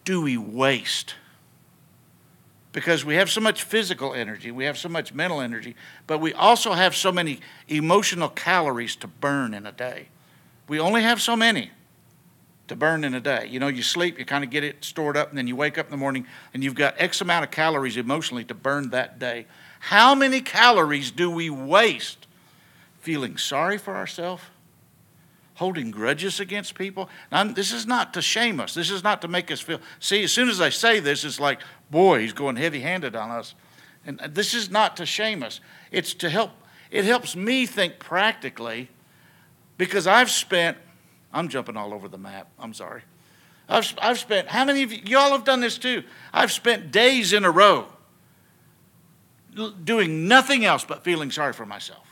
do 0.05 0.21
we 0.21 0.37
waste 0.37 1.15
because 2.73 3.03
we 3.03 3.15
have 3.15 3.29
so 3.29 3.41
much 3.41 3.63
physical 3.63 4.13
energy, 4.13 4.51
we 4.51 4.65
have 4.65 4.77
so 4.77 4.89
much 4.89 5.13
mental 5.13 5.41
energy, 5.41 5.75
but 6.07 6.19
we 6.19 6.33
also 6.33 6.73
have 6.73 6.95
so 6.95 7.11
many 7.11 7.39
emotional 7.67 8.29
calories 8.29 8.95
to 8.97 9.07
burn 9.07 9.53
in 9.53 9.65
a 9.65 9.71
day. 9.71 10.07
We 10.67 10.79
only 10.79 11.01
have 11.01 11.21
so 11.21 11.35
many 11.35 11.71
to 12.69 12.75
burn 12.77 13.03
in 13.03 13.13
a 13.13 13.19
day. 13.19 13.47
You 13.49 13.59
know, 13.59 13.67
you 13.67 13.83
sleep, 13.83 14.17
you 14.17 14.23
kind 14.23 14.45
of 14.45 14.49
get 14.49 14.63
it 14.63 14.85
stored 14.85 15.17
up, 15.17 15.29
and 15.29 15.37
then 15.37 15.47
you 15.47 15.57
wake 15.57 15.77
up 15.77 15.87
in 15.87 15.91
the 15.91 15.97
morning 15.97 16.25
and 16.53 16.63
you've 16.63 16.75
got 16.75 16.95
X 16.97 17.19
amount 17.19 17.43
of 17.43 17.51
calories 17.51 17.97
emotionally 17.97 18.45
to 18.45 18.53
burn 18.53 18.91
that 18.91 19.19
day. 19.19 19.45
How 19.81 20.15
many 20.15 20.39
calories 20.39 21.11
do 21.11 21.29
we 21.29 21.49
waste 21.49 22.27
feeling 23.01 23.35
sorry 23.35 23.77
for 23.77 23.95
ourselves? 23.95 24.43
Holding 25.61 25.91
grudges 25.91 26.39
against 26.39 26.73
people. 26.73 27.07
Now, 27.31 27.43
this 27.43 27.71
is 27.71 27.85
not 27.85 28.15
to 28.15 28.21
shame 28.21 28.59
us. 28.59 28.73
This 28.73 28.89
is 28.89 29.03
not 29.03 29.21
to 29.21 29.27
make 29.27 29.51
us 29.51 29.59
feel. 29.59 29.79
See, 29.99 30.23
as 30.23 30.31
soon 30.31 30.49
as 30.49 30.59
I 30.59 30.69
say 30.69 30.99
this, 30.99 31.23
it's 31.23 31.39
like, 31.39 31.59
boy, 31.91 32.21
he's 32.21 32.33
going 32.33 32.55
heavy 32.55 32.79
handed 32.79 33.15
on 33.15 33.29
us. 33.29 33.53
And 34.03 34.19
uh, 34.19 34.27
this 34.27 34.55
is 34.55 34.71
not 34.71 34.97
to 34.97 35.05
shame 35.05 35.43
us, 35.43 35.61
it's 35.91 36.15
to 36.15 36.31
help. 36.31 36.49
It 36.89 37.05
helps 37.05 37.35
me 37.35 37.67
think 37.67 37.99
practically 37.99 38.89
because 39.77 40.07
I've 40.07 40.31
spent, 40.31 40.77
I'm 41.31 41.47
jumping 41.47 41.77
all 41.77 41.93
over 41.93 42.07
the 42.07 42.17
map. 42.17 42.49
I'm 42.57 42.73
sorry. 42.73 43.03
I've, 43.69 43.93
I've 44.01 44.17
spent, 44.17 44.47
how 44.47 44.65
many 44.65 44.81
of 44.81 44.91
you, 44.91 45.01
y'all 45.05 45.29
have 45.29 45.43
done 45.43 45.61
this 45.61 45.77
too? 45.77 46.01
I've 46.33 46.51
spent 46.51 46.91
days 46.91 47.33
in 47.33 47.45
a 47.45 47.51
row 47.51 47.85
doing 49.83 50.27
nothing 50.27 50.65
else 50.65 50.83
but 50.83 51.03
feeling 51.03 51.29
sorry 51.29 51.53
for 51.53 51.67
myself. 51.67 52.10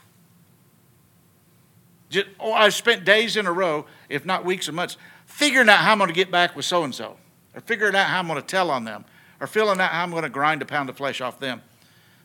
Just, 2.10 2.28
oh, 2.40 2.54
I've 2.54 2.74
spent 2.74 3.06
days 3.06 3.38
in 3.38 3.46
a 3.46 3.52
row, 3.52 3.86
if 4.10 4.26
not 4.26 4.44
weeks 4.44 4.68
or 4.68 4.72
months, 4.72 4.98
figuring 5.26 5.70
out 5.70 5.78
how 5.78 5.92
I'm 5.92 5.98
going 6.00 6.10
to 6.10 6.14
get 6.14 6.32
back 6.32 6.56
with 6.56 6.66
so 6.66 6.84
and 6.84 6.94
so, 6.94 7.18
or 7.56 7.62
figuring 7.62 7.96
out 7.96 8.08
how 8.08 8.20
I'm 8.20 8.28
going 8.28 8.42
to 8.42 8.46
tell 8.46 8.72
on 8.72 8.84
them, 8.84 9.06
or 9.40 9.48
feeling 9.48 9.80
out 9.80 9.92
how 9.92 10.04
I'm 10.04 10.12
going 10.12 10.24
to 10.24 10.30
grind 10.30 10.62
a 10.62 10.66
pound 10.66 10.90
of 10.90 10.98
flesh 10.98 11.22
off 11.22 11.40
them. 11.40 11.62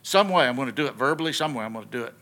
Some 0.01 0.29
way 0.29 0.47
I'm 0.47 0.55
going 0.55 0.67
to 0.67 0.73
do 0.73 0.87
it 0.87 0.95
verbally, 0.95 1.33
some 1.33 1.53
way 1.53 1.63
I'm 1.63 1.73
going 1.73 1.85
to 1.85 1.91
do 1.91 2.03
it. 2.03 2.13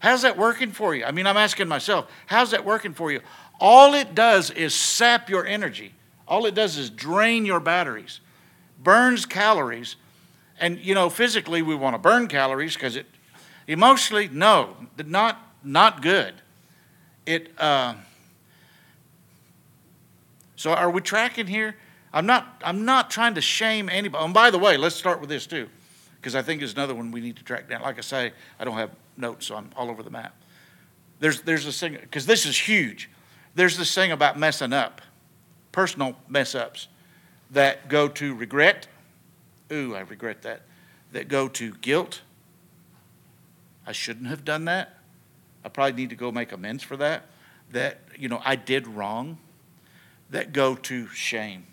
How's 0.00 0.22
that 0.22 0.38
working 0.38 0.72
for 0.72 0.94
you? 0.94 1.04
I 1.04 1.10
mean, 1.10 1.26
I'm 1.26 1.36
asking 1.36 1.68
myself, 1.68 2.10
how's 2.26 2.52
that 2.52 2.64
working 2.64 2.94
for 2.94 3.12
you? 3.12 3.20
All 3.60 3.94
it 3.94 4.14
does 4.14 4.50
is 4.50 4.74
sap 4.74 5.28
your 5.28 5.46
energy. 5.46 5.92
All 6.26 6.46
it 6.46 6.54
does 6.54 6.78
is 6.78 6.88
drain 6.88 7.44
your 7.44 7.60
batteries, 7.60 8.20
burns 8.82 9.26
calories. 9.26 9.96
And, 10.58 10.78
you 10.78 10.94
know, 10.94 11.10
physically 11.10 11.60
we 11.60 11.74
want 11.74 11.94
to 11.94 11.98
burn 11.98 12.28
calories 12.28 12.74
because 12.74 12.96
it, 12.96 13.06
emotionally, 13.66 14.28
no, 14.32 14.76
not, 15.04 15.38
not 15.62 16.02
good. 16.02 16.34
It, 17.26 17.52
uh, 17.58 17.94
so 20.56 20.72
are 20.72 20.90
we 20.90 21.00
tracking 21.00 21.46
here? 21.46 21.76
I'm 22.12 22.26
not, 22.26 22.60
I'm 22.64 22.84
not 22.84 23.10
trying 23.10 23.34
to 23.34 23.40
shame 23.40 23.88
anybody. 23.88 24.24
And 24.24 24.34
by 24.34 24.50
the 24.50 24.58
way, 24.58 24.76
let's 24.76 24.96
start 24.96 25.20
with 25.20 25.30
this 25.30 25.46
too, 25.46 25.68
because 26.16 26.34
I 26.34 26.42
think 26.42 26.60
there's 26.60 26.72
another 26.72 26.94
one 26.94 27.12
we 27.12 27.20
need 27.20 27.36
to 27.36 27.44
track 27.44 27.68
down. 27.68 27.82
Like 27.82 27.98
I 27.98 28.00
say, 28.00 28.32
I 28.58 28.64
don't 28.64 28.76
have 28.76 28.90
notes, 29.16 29.46
so 29.46 29.56
I'm 29.56 29.70
all 29.76 29.90
over 29.90 30.02
the 30.02 30.10
map. 30.10 30.34
There's, 31.20 31.42
there's 31.42 31.64
this 31.64 31.78
thing, 31.78 31.98
because 32.00 32.26
this 32.26 32.46
is 32.46 32.58
huge. 32.58 33.10
There's 33.54 33.76
this 33.76 33.94
thing 33.94 34.10
about 34.10 34.38
messing 34.38 34.72
up, 34.72 35.02
personal 35.72 36.16
mess 36.28 36.54
ups 36.54 36.88
that 37.50 37.88
go 37.88 38.08
to 38.08 38.34
regret. 38.34 38.86
Ooh, 39.72 39.94
I 39.94 40.00
regret 40.00 40.42
that. 40.42 40.62
That 41.12 41.28
go 41.28 41.48
to 41.48 41.74
guilt. 41.74 42.22
I 43.86 43.92
shouldn't 43.92 44.28
have 44.28 44.44
done 44.44 44.64
that. 44.66 44.99
I 45.64 45.68
probably 45.68 46.00
need 46.00 46.10
to 46.10 46.16
go 46.16 46.32
make 46.32 46.52
amends 46.52 46.82
for 46.82 46.96
that. 46.96 47.26
That, 47.70 48.00
you 48.16 48.28
know, 48.28 48.40
I 48.44 48.56
did 48.56 48.86
wrong. 48.86 49.38
That 50.30 50.52
go 50.52 50.76
to 50.76 51.08
shame. 51.08 51.66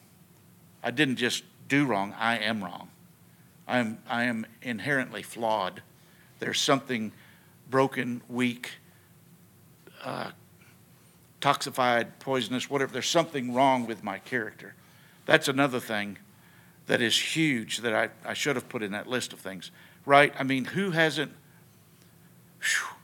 I 0.84 0.92
didn't 0.92 1.18
just 1.18 1.44
do 1.68 1.86
wrong, 1.86 2.14
I 2.18 2.38
am 2.38 2.64
wrong. 2.64 2.90
I 3.68 3.80
am, 3.80 4.00
I 4.08 4.24
am 4.24 4.46
inherently 4.62 5.22
flawed. 5.22 5.82
There's 6.40 6.60
something 6.60 7.12
broken, 7.70 8.22
weak, 8.30 8.72
uh, 10.04 10.32
toxified, 11.42 12.08
poisonous, 12.20 12.70
whatever. 12.70 12.94
There's 12.94 13.10
something 13.10 13.54
wrong 13.54 13.86
with 13.86 14.04
my 14.04 14.20
character. 14.20 14.76
That's 15.26 15.48
another 15.48 15.80
thing 15.80 16.18
that 16.86 17.02
is 17.02 17.36
huge 17.36 17.80
that 17.80 17.94
I, 17.94 18.10
I 18.26 18.34
should 18.34 18.56
have 18.56 18.70
put 18.70 18.82
in 18.82 18.92
that 18.94 19.08
list 19.08 19.34
of 19.34 19.40
things, 19.40 19.72
right? 20.06 20.34
I 20.40 20.44
mean, 20.44 20.64
who 20.66 20.92
hasn't, 20.92 21.34
whew, 22.62 22.97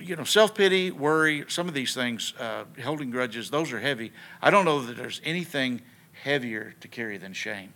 you 0.00 0.16
know, 0.16 0.24
self 0.24 0.54
pity, 0.54 0.90
worry, 0.90 1.44
some 1.48 1.68
of 1.68 1.74
these 1.74 1.94
things, 1.94 2.34
uh, 2.38 2.64
holding 2.82 3.10
grudges, 3.10 3.50
those 3.50 3.72
are 3.72 3.80
heavy. 3.80 4.12
I 4.40 4.50
don't 4.50 4.64
know 4.64 4.80
that 4.82 4.96
there's 4.96 5.20
anything 5.24 5.82
heavier 6.12 6.74
to 6.80 6.88
carry 6.88 7.18
than 7.18 7.32
shame. 7.32 7.74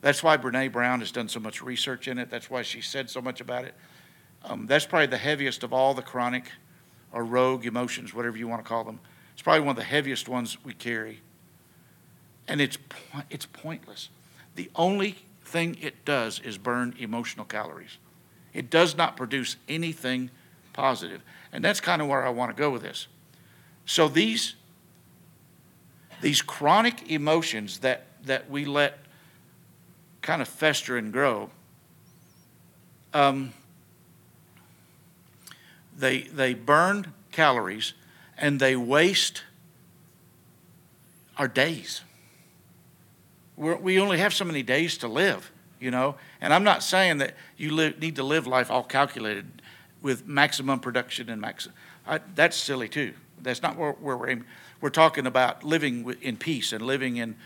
That's 0.00 0.22
why 0.22 0.36
Brene 0.36 0.70
Brown 0.70 1.00
has 1.00 1.10
done 1.10 1.28
so 1.28 1.40
much 1.40 1.62
research 1.62 2.08
in 2.08 2.18
it. 2.18 2.28
That's 2.28 2.50
why 2.50 2.62
she 2.62 2.80
said 2.80 3.08
so 3.08 3.22
much 3.22 3.40
about 3.40 3.64
it. 3.64 3.74
Um, 4.44 4.66
that's 4.66 4.84
probably 4.84 5.06
the 5.06 5.16
heaviest 5.16 5.62
of 5.62 5.72
all 5.72 5.94
the 5.94 6.02
chronic 6.02 6.50
or 7.10 7.24
rogue 7.24 7.64
emotions, 7.64 8.12
whatever 8.12 8.36
you 8.36 8.46
want 8.46 8.62
to 8.62 8.68
call 8.68 8.84
them. 8.84 9.00
It's 9.32 9.40
probably 9.40 9.60
one 9.60 9.70
of 9.70 9.76
the 9.76 9.84
heaviest 9.84 10.28
ones 10.28 10.58
we 10.62 10.74
carry. 10.74 11.22
And 12.46 12.60
it's, 12.60 12.76
it's 13.30 13.46
pointless. 13.46 14.10
The 14.56 14.70
only 14.76 15.16
thing 15.44 15.78
it 15.80 16.04
does 16.04 16.40
is 16.40 16.58
burn 16.58 16.94
emotional 16.98 17.46
calories. 17.46 17.96
It 18.52 18.70
does 18.70 18.96
not 18.96 19.16
produce 19.16 19.56
anything 19.68 20.30
positive. 20.74 21.22
And 21.52 21.64
that's 21.64 21.80
kind 21.80 22.02
of 22.02 22.08
where 22.08 22.26
I 22.26 22.28
want 22.28 22.54
to 22.54 22.60
go 22.60 22.68
with 22.68 22.82
this. 22.82 23.06
So 23.86 24.08
these, 24.08 24.56
these 26.20 26.42
chronic 26.42 27.10
emotions 27.10 27.78
that, 27.78 28.06
that 28.24 28.50
we 28.50 28.66
let 28.66 28.98
kind 30.20 30.42
of 30.42 30.48
fester 30.48 30.98
and 30.98 31.12
grow, 31.12 31.50
um, 33.14 33.54
they, 35.96 36.22
they 36.22 36.52
burn 36.52 37.12
calories 37.32 37.94
and 38.36 38.58
they 38.60 38.76
waste 38.76 39.44
our 41.38 41.48
days. 41.48 42.02
We're, 43.56 43.76
we 43.76 43.98
only 44.00 44.18
have 44.18 44.34
so 44.34 44.44
many 44.44 44.62
days 44.62 44.98
to 44.98 45.08
live, 45.08 45.52
you 45.78 45.90
know. 45.90 46.16
And 46.40 46.52
I'm 46.52 46.64
not 46.64 46.82
saying 46.82 47.18
that 47.18 47.34
you 47.56 47.70
need 47.98 48.16
to 48.16 48.24
live 48.24 48.46
life 48.46 48.70
all 48.70 48.82
calculated 48.82 49.62
with 50.04 50.26
maximum 50.26 50.78
production 50.80 51.30
and 51.30 51.40
maximum. 51.40 51.74
that's 52.34 52.58
silly 52.58 52.90
too. 52.90 53.14
That's 53.40 53.62
not 53.62 53.78
where, 53.78 53.92
where 53.92 54.18
we're 54.18 54.28
aiming. 54.28 54.44
We're 54.82 54.90
talking 54.90 55.26
about 55.26 55.64
living 55.64 56.14
in 56.20 56.36
peace 56.36 56.74
and 56.74 56.84
living 56.84 57.16
in, 57.16 57.36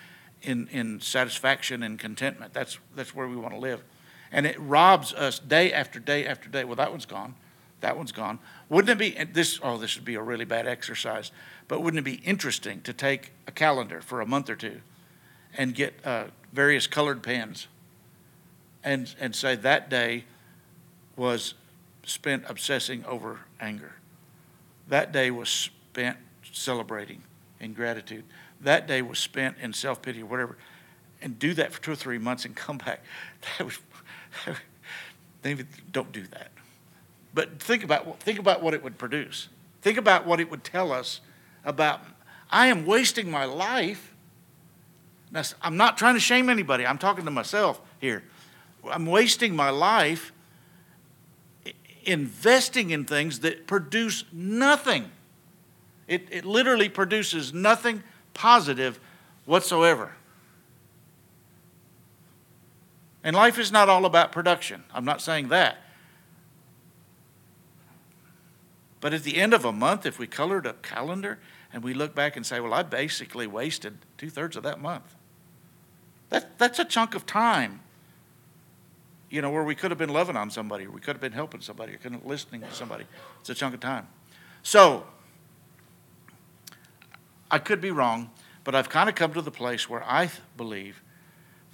in, 0.43 0.67
in 0.73 1.01
satisfaction 1.01 1.85
and 1.85 2.01
contentment. 2.01 2.53
That's, 2.53 2.79
that's 2.97 3.15
where 3.15 3.29
we 3.29 3.37
want 3.37 3.55
to 3.55 3.61
live. 3.61 3.85
And 4.33 4.45
it 4.45 4.57
robs 4.59 5.15
us 5.15 5.39
day 5.39 5.73
after 5.73 6.01
day 6.01 6.27
after 6.27 6.49
day. 6.49 6.65
Well, 6.65 6.75
that 6.75 6.91
one's 6.91 7.07
gone. 7.07 7.37
That 7.81 7.97
one's 7.97 8.11
gone. 8.11 8.41
Wouldn't 8.69 8.91
it 8.91 8.99
be 8.99 9.25
this? 9.33 9.61
Oh, 9.63 9.79
this 9.79 9.95
would 9.95 10.05
be 10.05 10.17
a 10.17 10.23
really 10.23 10.45
bad 10.45 10.67
exercise. 10.67 11.31
But 11.69 11.81
wouldn't 11.81 12.01
it 12.01 12.05
be 12.05 12.21
interesting 12.27 12.81
to 12.81 12.93
take 12.93 13.31
a 13.47 13.53
calendar 13.53 14.01
for 14.01 14.21
a 14.21 14.27
month 14.27 14.51
or 14.51 14.57
two, 14.57 14.81
and 15.57 15.77
get 15.77 15.95
uh, 16.05 16.25
various 16.53 16.89
colored 16.89 17.23
pens, 17.23 17.69
and 18.83 19.15
and 19.21 19.35
say 19.35 19.55
that 19.55 19.89
day 19.89 20.25
was 21.17 21.55
spent 22.09 22.45
obsessing 22.49 23.05
over 23.05 23.41
anger. 23.61 23.93
That 24.89 25.13
day 25.13 25.31
was 25.31 25.49
spent 25.49 26.17
celebrating 26.53 27.23
in 27.61 27.75
gratitude. 27.75 28.25
That 28.61 28.87
day 28.87 29.03
was 29.03 29.19
spent 29.19 29.57
in 29.61 29.73
self 29.73 30.03
pity 30.03 30.23
or 30.23 30.27
whatever, 30.27 30.57
and 31.21 31.39
do 31.39 31.55
that 31.55 31.73
for 31.73 31.83
two 31.83 31.93
or 31.93 31.97
three 31.97 32.19
months 32.19 32.45
and 32.45 32.55
come 32.57 32.79
back. 32.79 33.03
That 33.59 33.65
was. 33.65 33.79
Maybe 35.45 35.65
don't 35.93 36.11
do 36.13 36.27
that. 36.29 36.51
But 37.33 37.61
think 37.63 37.85
about, 37.85 38.21
think 38.21 38.39
about 38.39 38.63
what 38.63 38.75
it 38.75 38.83
would 38.83 38.99
produce. 38.99 39.49
Think 39.83 39.97
about 39.97 40.27
what 40.27 40.41
it 40.41 40.51
would 40.51 40.65
tell 40.65 40.91
us 40.91 41.21
about, 41.65 42.01
I 42.51 42.67
am 42.67 42.85
wasting 42.85 43.31
my 43.31 43.45
life. 43.45 44.15
Now, 45.31 45.43
I'm 45.63 45.77
not 45.77 45.97
trying 45.99 46.15
to 46.15 46.21
shame 46.21 46.49
anybody, 46.49 46.85
I'm 46.85 46.99
talking 46.99 47.25
to 47.27 47.31
myself 47.31 47.81
here. 48.01 48.25
I'm 48.85 49.07
wasting 49.07 49.55
my 49.55 49.71
life 49.71 50.33
investing 52.09 52.91
in 52.91 53.05
things 53.05 53.41
that 53.41 53.67
produce 53.67 54.25
nothing. 54.33 55.11
It, 56.07 56.27
it 56.31 56.45
literally 56.45 56.89
produces 56.89 57.53
nothing 57.53 58.03
positive 58.35 58.99
whatsoever. 59.45 60.13
And 63.23 63.37
life 63.37 63.59
is 63.59 63.71
not 63.71 63.89
all 63.89 64.07
about 64.07 64.33
production. 64.33 64.85
I'm 64.95 65.05
not 65.05 65.21
saying 65.21 65.49
that. 65.49 65.79
But 69.01 69.13
at 69.13 69.23
the 69.23 69.37
end 69.37 69.53
of 69.53 69.65
a 69.65 69.73
month, 69.73 70.07
if 70.07 70.19
we 70.19 70.27
colored 70.27 70.67
a 70.67 70.73
calendar 70.73 71.39
and 71.73 71.85
we 71.85 71.95
look 71.95 72.15
back 72.15 72.37
and 72.37 72.47
say, 72.47 72.59
well, 72.59 72.73
I 72.73 72.83
basically 72.83 73.47
wasted 73.47 73.99
two 74.17 74.31
thirds 74.31 74.57
of 74.57 74.63
that 74.63 74.81
month. 74.81 75.15
That, 76.31 76.59
that's 76.59 76.79
a 76.79 76.85
chunk 76.85 77.15
of 77.15 77.27
time, 77.27 77.81
you 79.31 79.43
know, 79.43 79.51
where 79.51 79.65
we 79.65 79.75
could 79.75 79.91
have 79.91 79.99
been 79.99 80.13
loving 80.13 80.37
on 80.37 80.51
somebody, 80.51 80.87
or 80.87 80.91
we 80.91 81.01
could 81.01 81.15
have 81.15 81.21
been 81.21 81.33
helping 81.33 81.61
somebody, 81.61 81.95
or 81.95 81.99
could 81.99 82.13
have 82.13 82.23
been 82.23 82.31
listening 82.31 82.63
to 82.63 82.73
somebody. 82.73 83.05
It's 83.41 83.51
a 83.51 83.55
chunk 83.55 83.75
of 83.75 83.81
time. 83.81 84.09
So, 84.63 85.05
I 87.51 87.59
could 87.59 87.81
be 87.81 87.91
wrong, 87.91 88.31
but 88.65 88.75
I've 88.75 88.89
kind 88.89 89.09
of 89.09 89.15
come 89.15 89.33
to 89.35 89.43
the 89.43 89.51
place 89.51 89.89
where 89.89 90.03
I 90.05 90.31
believe 90.57 91.03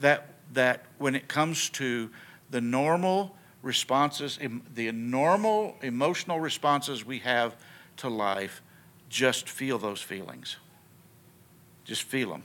that, 0.00 0.34
that 0.52 0.84
when 0.98 1.14
it 1.14 1.28
comes 1.28 1.70
to 1.70 2.10
the 2.50 2.60
normal 2.60 3.36
responses, 3.62 4.38
the 4.74 4.92
normal 4.92 5.76
emotional 5.82 6.40
responses 6.40 7.04
we 7.04 7.18
have 7.20 7.56
to 7.98 8.08
life, 8.08 8.62
just 9.08 9.48
feel 9.48 9.78
those 9.78 10.02
feelings. 10.02 10.56
Just 11.84 12.02
feel 12.02 12.30
them. 12.30 12.42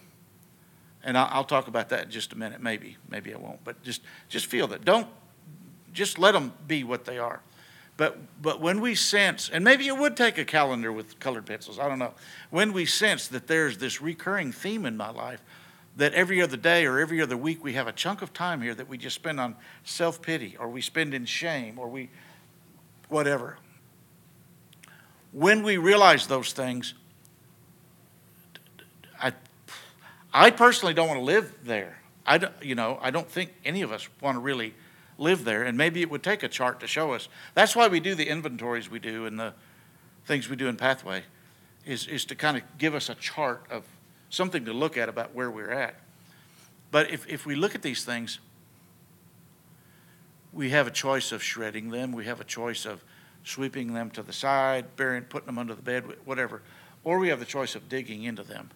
And 1.04 1.18
I'll, 1.18 1.46
talk 1.46 1.68
about 1.68 1.90
that 1.90 2.06
in 2.06 2.12
just 2.12 2.34
a 2.34 2.38
minute, 2.38 2.62
maybe. 2.62 2.98
Maybe 3.10 3.34
I 3.34 3.38
won't. 3.38 3.64
But 3.64 3.82
just, 3.84 4.02
just 4.28 4.48
feel 4.48 4.68
that. 4.68 4.84
Don't, 4.84 5.08
just 5.94 6.20
let 6.20 6.34
them 6.34 6.52
be 6.68 6.84
what 6.84 7.06
they 7.06 7.18
are. 7.18 7.42
But, 7.96 8.18
but 8.42 8.62
when 8.62 8.82
we 8.82 8.96
sense, 8.96 9.50
and 9.52 9.64
maybe 9.64 9.88
it 9.88 9.98
would 9.98 10.16
take 10.16 10.38
a 10.38 10.46
calendar 10.46 10.92
with 10.92 11.20
colored 11.20 11.46
pencils, 11.46 11.80
I 11.80 11.88
don't 11.88 12.00
know. 12.00 12.14
When 12.50 12.74
we 12.74 12.86
sense 12.86 13.28
that 13.30 13.48
there's 13.48 13.78
this 13.78 14.02
recurring 14.02 14.52
theme 14.52 14.86
in 14.86 14.96
my 14.98 15.10
life 15.10 15.42
that 15.98 16.14
every 16.14 16.42
other 16.42 16.56
day 16.56 16.86
or 16.86 17.00
every 17.00 17.22
other 17.22 17.36
week 17.36 17.62
we 17.64 17.74
have 17.74 17.88
a 17.88 17.92
chunk 17.92 18.22
of 18.22 18.32
time 18.32 18.62
here 18.62 18.74
that 18.74 18.88
we 18.88 18.98
just 18.98 19.16
spend 19.16 19.40
on 19.40 19.56
self 19.84 20.22
pity 20.22 20.56
or 20.58 20.70
we 20.70 20.82
spend 20.82 21.14
in 21.14 21.26
shame 21.26 21.78
or 21.78 21.90
we 21.90 22.10
whatever. 23.10 23.58
When 25.32 25.62
we 25.62 25.78
realize 25.78 26.28
those 26.28 26.54
things, 26.54 26.94
I, 29.22 29.34
I 30.34 30.52
personally 30.52 30.94
don't 30.94 31.08
want 31.08 31.20
to 31.20 31.26
live 31.26 31.54
there. 31.64 32.00
I 32.26 32.38
don't, 32.38 32.54
you 32.62 32.76
know, 32.76 33.00
I 33.02 33.10
don't 33.10 33.30
think 33.30 33.54
any 33.66 33.82
of 33.82 33.92
us 33.92 34.08
want 34.22 34.36
to 34.36 34.40
really 34.40 34.76
live 35.18 35.44
there, 35.44 35.64
and 35.64 35.78
maybe 35.78 36.02
it 36.02 36.10
would 36.10 36.24
take 36.24 36.44
a 36.44 36.48
chart 36.48 36.80
to 36.82 36.88
show 36.88 37.14
us. 37.14 37.28
That's 37.56 37.76
why 37.76 37.88
we 37.88 38.00
do 38.00 38.16
the 38.16 38.30
inventories 38.30 38.90
we 38.90 39.00
do 39.00 39.26
and 39.26 39.40
the 39.40 39.54
things 40.26 40.48
we 40.48 40.56
do 40.56 40.68
in 40.68 40.78
Pathway, 40.78 41.24
is, 41.86 42.08
is 42.08 42.26
to 42.26 42.36
kind 42.36 42.56
of 42.56 42.64
give 42.78 42.94
us 42.94 43.10
a 43.10 43.16
chart 43.16 43.66
of 43.72 43.84
something 44.30 44.66
to 44.66 44.74
look 44.74 44.98
at 44.98 45.10
about 45.10 45.34
where 45.34 45.50
we're 45.50 45.72
at. 45.72 45.96
But 46.92 47.10
if, 47.10 47.28
if 47.28 47.46
we 47.46 47.56
look 47.56 47.74
at 47.74 47.82
these 47.82 48.04
things, 48.04 48.40
we 50.54 50.70
have 50.70 50.88
a 50.88 50.92
choice 50.92 51.32
of 51.32 51.42
shredding 51.42 51.90
them. 51.90 52.12
We 52.12 52.26
have 52.26 52.40
a 52.40 52.44
choice 52.44 52.86
of 52.86 53.04
sweeping 53.44 53.94
them 53.94 54.12
to 54.12 54.22
the 54.22 54.34
side, 54.34 54.96
burying, 54.96 55.24
putting 55.24 55.48
them 55.48 55.58
under 55.58 55.74
the 55.74 55.82
bed, 55.82 56.04
whatever. 56.26 56.62
Or 57.04 57.18
we 57.18 57.30
have 57.30 57.40
the 57.40 57.46
choice 57.46 57.76
of 57.76 57.90
digging 57.90 58.24
into 58.24 58.44
them 58.44 58.70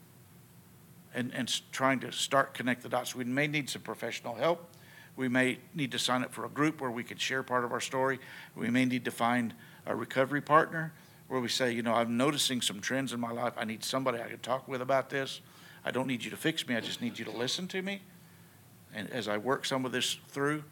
and, 1.13 1.33
and 1.33 1.61
trying 1.71 1.99
to 2.01 2.11
start 2.11 2.53
connect 2.53 2.83
the 2.83 2.89
dots. 2.89 3.15
We 3.15 3.23
may 3.23 3.47
need 3.47 3.69
some 3.69 3.81
professional 3.81 4.35
help. 4.35 4.67
We 5.15 5.27
may 5.27 5.59
need 5.75 5.91
to 5.91 5.99
sign 5.99 6.23
up 6.23 6.33
for 6.33 6.45
a 6.45 6.49
group 6.49 6.81
where 6.81 6.89
we 6.89 7.03
could 7.03 7.21
share 7.21 7.43
part 7.43 7.63
of 7.63 7.71
our 7.71 7.79
story. 7.79 8.19
We 8.55 8.69
may 8.69 8.85
need 8.85 9.05
to 9.05 9.11
find 9.11 9.53
a 9.85 9.95
recovery 9.95 10.41
partner 10.41 10.93
where 11.27 11.39
we 11.39 11.49
say, 11.49 11.71
you 11.71 11.83
know, 11.83 11.93
I'm 11.93 12.17
noticing 12.17 12.61
some 12.61 12.79
trends 12.79 13.13
in 13.13 13.19
my 13.19 13.31
life. 13.31 13.53
I 13.57 13.65
need 13.65 13.83
somebody 13.83 14.19
I 14.19 14.27
can 14.27 14.39
talk 14.39 14.67
with 14.67 14.81
about 14.81 15.09
this. 15.09 15.41
I 15.85 15.91
don't 15.91 16.07
need 16.07 16.23
you 16.23 16.31
to 16.31 16.37
fix 16.37 16.67
me. 16.67 16.75
I 16.75 16.79
just 16.79 17.01
need 17.01 17.19
you 17.19 17.25
to 17.25 17.31
listen 17.31 17.67
to 17.69 17.81
me. 17.81 18.01
And 18.93 19.09
as 19.11 19.27
I 19.27 19.37
work 19.37 19.65
some 19.65 19.85
of 19.85 19.91
this 19.91 20.17
through, 20.29 20.63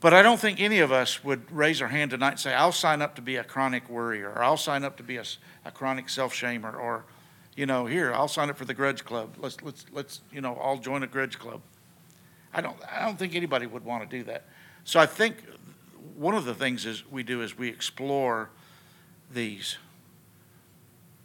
but 0.00 0.14
I 0.14 0.22
don't 0.22 0.38
think 0.38 0.60
any 0.60 0.78
of 0.78 0.92
us 0.92 1.24
would 1.24 1.50
raise 1.50 1.82
our 1.82 1.88
hand 1.88 2.12
tonight 2.12 2.30
and 2.30 2.40
say, 2.40 2.54
I'll 2.54 2.72
sign 2.72 3.02
up 3.02 3.16
to 3.16 3.22
be 3.22 3.36
a 3.36 3.44
chronic 3.44 3.88
worrier, 3.88 4.30
or 4.30 4.42
I'll 4.42 4.56
sign 4.56 4.84
up 4.84 4.96
to 4.98 5.02
be 5.02 5.16
a, 5.16 5.24
a 5.64 5.72
chronic 5.72 6.08
self 6.08 6.32
shamer, 6.32 6.74
or, 6.74 7.04
you 7.58 7.66
know, 7.66 7.86
here, 7.86 8.14
I'll 8.14 8.28
sign 8.28 8.50
up 8.50 8.56
for 8.56 8.64
the 8.64 8.72
grudge 8.72 9.04
club. 9.04 9.34
Let's, 9.36 9.60
let's, 9.62 9.84
let's, 9.92 10.20
you 10.30 10.40
know, 10.40 10.54
all 10.54 10.78
join 10.78 11.02
a 11.02 11.08
grudge 11.08 11.40
club. 11.40 11.60
I 12.54 12.60
don't, 12.60 12.76
I 12.88 13.04
don't 13.04 13.18
think 13.18 13.34
anybody 13.34 13.66
would 13.66 13.84
want 13.84 14.08
to 14.08 14.16
do 14.16 14.22
that. 14.24 14.44
So 14.84 15.00
I 15.00 15.06
think 15.06 15.42
one 16.14 16.36
of 16.36 16.44
the 16.44 16.54
things 16.54 16.86
is 16.86 17.02
we 17.10 17.24
do 17.24 17.42
is 17.42 17.58
we 17.58 17.68
explore 17.68 18.50
these. 19.34 19.76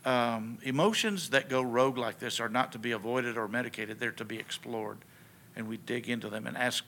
Um, 0.05 0.57
emotions 0.63 1.29
that 1.29 1.49
go 1.49 1.61
rogue 1.61 1.99
like 1.99 2.17
this 2.17 2.39
are 2.39 2.49
not 2.49 2.71
to 2.71 2.79
be 2.79 2.93
avoided 2.93 3.37
or 3.37 3.47
medicated, 3.47 3.99
they're 3.99 4.11
to 4.13 4.25
be 4.25 4.39
explored. 4.39 4.97
And 5.55 5.67
we 5.67 5.77
dig 5.77 6.09
into 6.09 6.29
them 6.29 6.47
and 6.47 6.57
ask 6.57 6.83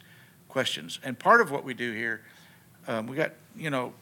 questions. 0.50 0.98
And 1.04 1.20
part 1.20 1.40
of 1.40 1.52
what 1.52 1.64
we 1.64 1.76
do 1.76 1.92
here, 1.92 2.22
um, 2.88 3.06
we 3.06 3.16
got, 3.16 3.34
you 3.56 3.70
know, 3.70 3.94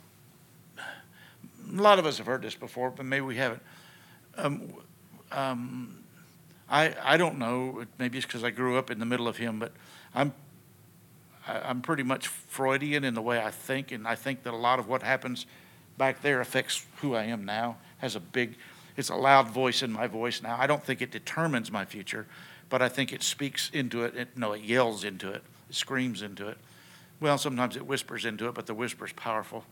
a 0.78 1.82
lot 1.82 2.00
of 2.00 2.06
us 2.06 2.18
have 2.20 2.28
heard 2.28 2.44
this 2.44 2.56
before, 2.56 2.92
but 2.92 3.06
maybe 3.06 3.26
we 3.26 3.36
haven't. 3.36 3.62
Um, 4.38 4.74
um, 5.32 6.04
I, 6.70 6.96
I 7.04 7.18
don't 7.18 7.38
know, 7.38 7.86
maybe 7.98 8.18
it's 8.18 8.26
because 8.26 8.44
I 8.44 8.50
grew 8.50 8.78
up 8.78 8.92
in 8.92 9.00
the 9.00 9.06
middle 9.06 9.28
of 9.28 9.38
him, 9.38 9.60
but 9.60 9.72
I'm, 10.14 10.34
I, 11.48 11.60
I'm 11.60 11.82
pretty 11.82 12.04
much 12.04 12.28
Freudian 12.28 13.04
in 13.04 13.14
the 13.14 13.22
way 13.22 13.40
I 13.40 13.52
think, 13.52 13.92
and 13.92 14.08
I 14.08 14.16
think 14.16 14.44
that 14.44 14.54
a 14.54 14.58
lot 14.58 14.80
of 14.80 14.88
what 14.88 15.04
happens 15.04 15.46
back 15.98 16.22
there 16.22 16.42
affects 16.42 16.86
who 16.98 17.16
I 17.16 17.24
am 17.24 17.46
now, 17.46 17.78
has 18.00 18.16
a 18.16 18.20
big, 18.20 18.56
it's 18.98 19.10
a 19.10 19.16
loud 19.16 19.50
voice 19.50 19.82
in 19.82 19.92
my 19.92 20.08
voice 20.08 20.42
now. 20.42 20.58
I 20.60 20.68
don't 20.68 20.84
think 20.84 21.02
it 21.02 21.12
determines 21.12 21.72
my 21.72 21.86
future, 21.86 22.26
but 22.70 22.82
I 22.82 22.90
think 22.90 23.14
it 23.14 23.24
speaks 23.24 23.70
into 23.72 24.04
it. 24.04 24.16
it 24.16 24.38
no, 24.38 24.54
it 24.54 24.62
yells 24.62 25.04
into 25.04 25.32
it 25.32 25.44
screams 25.74 26.22
into 26.22 26.48
it. 26.48 26.58
Well, 27.20 27.38
sometimes 27.38 27.76
it 27.76 27.86
whispers 27.86 28.26
into 28.26 28.48
it, 28.48 28.54
but 28.54 28.66
the 28.66 28.74
whisper 28.74 29.06
is 29.06 29.14
powerful. 29.14 29.66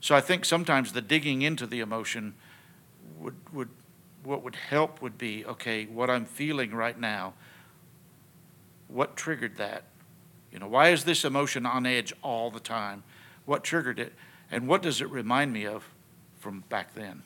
So 0.00 0.14
I 0.14 0.20
think 0.20 0.44
sometimes 0.44 0.92
the 0.92 1.00
digging 1.00 1.42
into 1.42 1.66
the 1.66 1.80
emotion 1.80 2.34
would, 3.18 3.36
would 3.52 3.70
what 4.24 4.42
would 4.42 4.56
help 4.56 5.02
would 5.02 5.18
be 5.18 5.44
okay, 5.44 5.84
what 5.86 6.10
I'm 6.10 6.24
feeling 6.24 6.74
right 6.74 6.98
now, 6.98 7.34
what 8.88 9.16
triggered 9.16 9.56
that? 9.58 9.84
You 10.50 10.58
know, 10.58 10.68
why 10.68 10.90
is 10.90 11.04
this 11.04 11.24
emotion 11.24 11.66
on 11.66 11.84
edge 11.84 12.12
all 12.22 12.50
the 12.50 12.60
time? 12.60 13.02
What 13.44 13.64
triggered 13.64 13.98
it? 13.98 14.12
And 14.50 14.68
what 14.68 14.82
does 14.82 15.00
it 15.00 15.10
remind 15.10 15.52
me 15.52 15.66
of 15.66 15.88
from 16.38 16.64
back 16.68 16.94
then? 16.94 17.22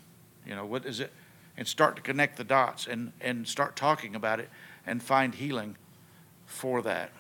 You 0.47 0.55
know, 0.55 0.65
what 0.65 0.87
is 0.87 1.01
it? 1.01 1.13
And 1.57 1.67
start 1.67 1.97
to 1.97 2.03
connect 2.03 2.37
the 2.37 2.45
dots 2.45 2.87
and, 2.87 3.13
and 3.21 3.47
start 3.47 3.77
talking 3.77 4.15
about 4.15 4.41
it 4.41 4.49
and 4.87 5.03
find 5.03 5.35
healing 5.35 5.77
for 6.47 6.81
that. 6.83 7.11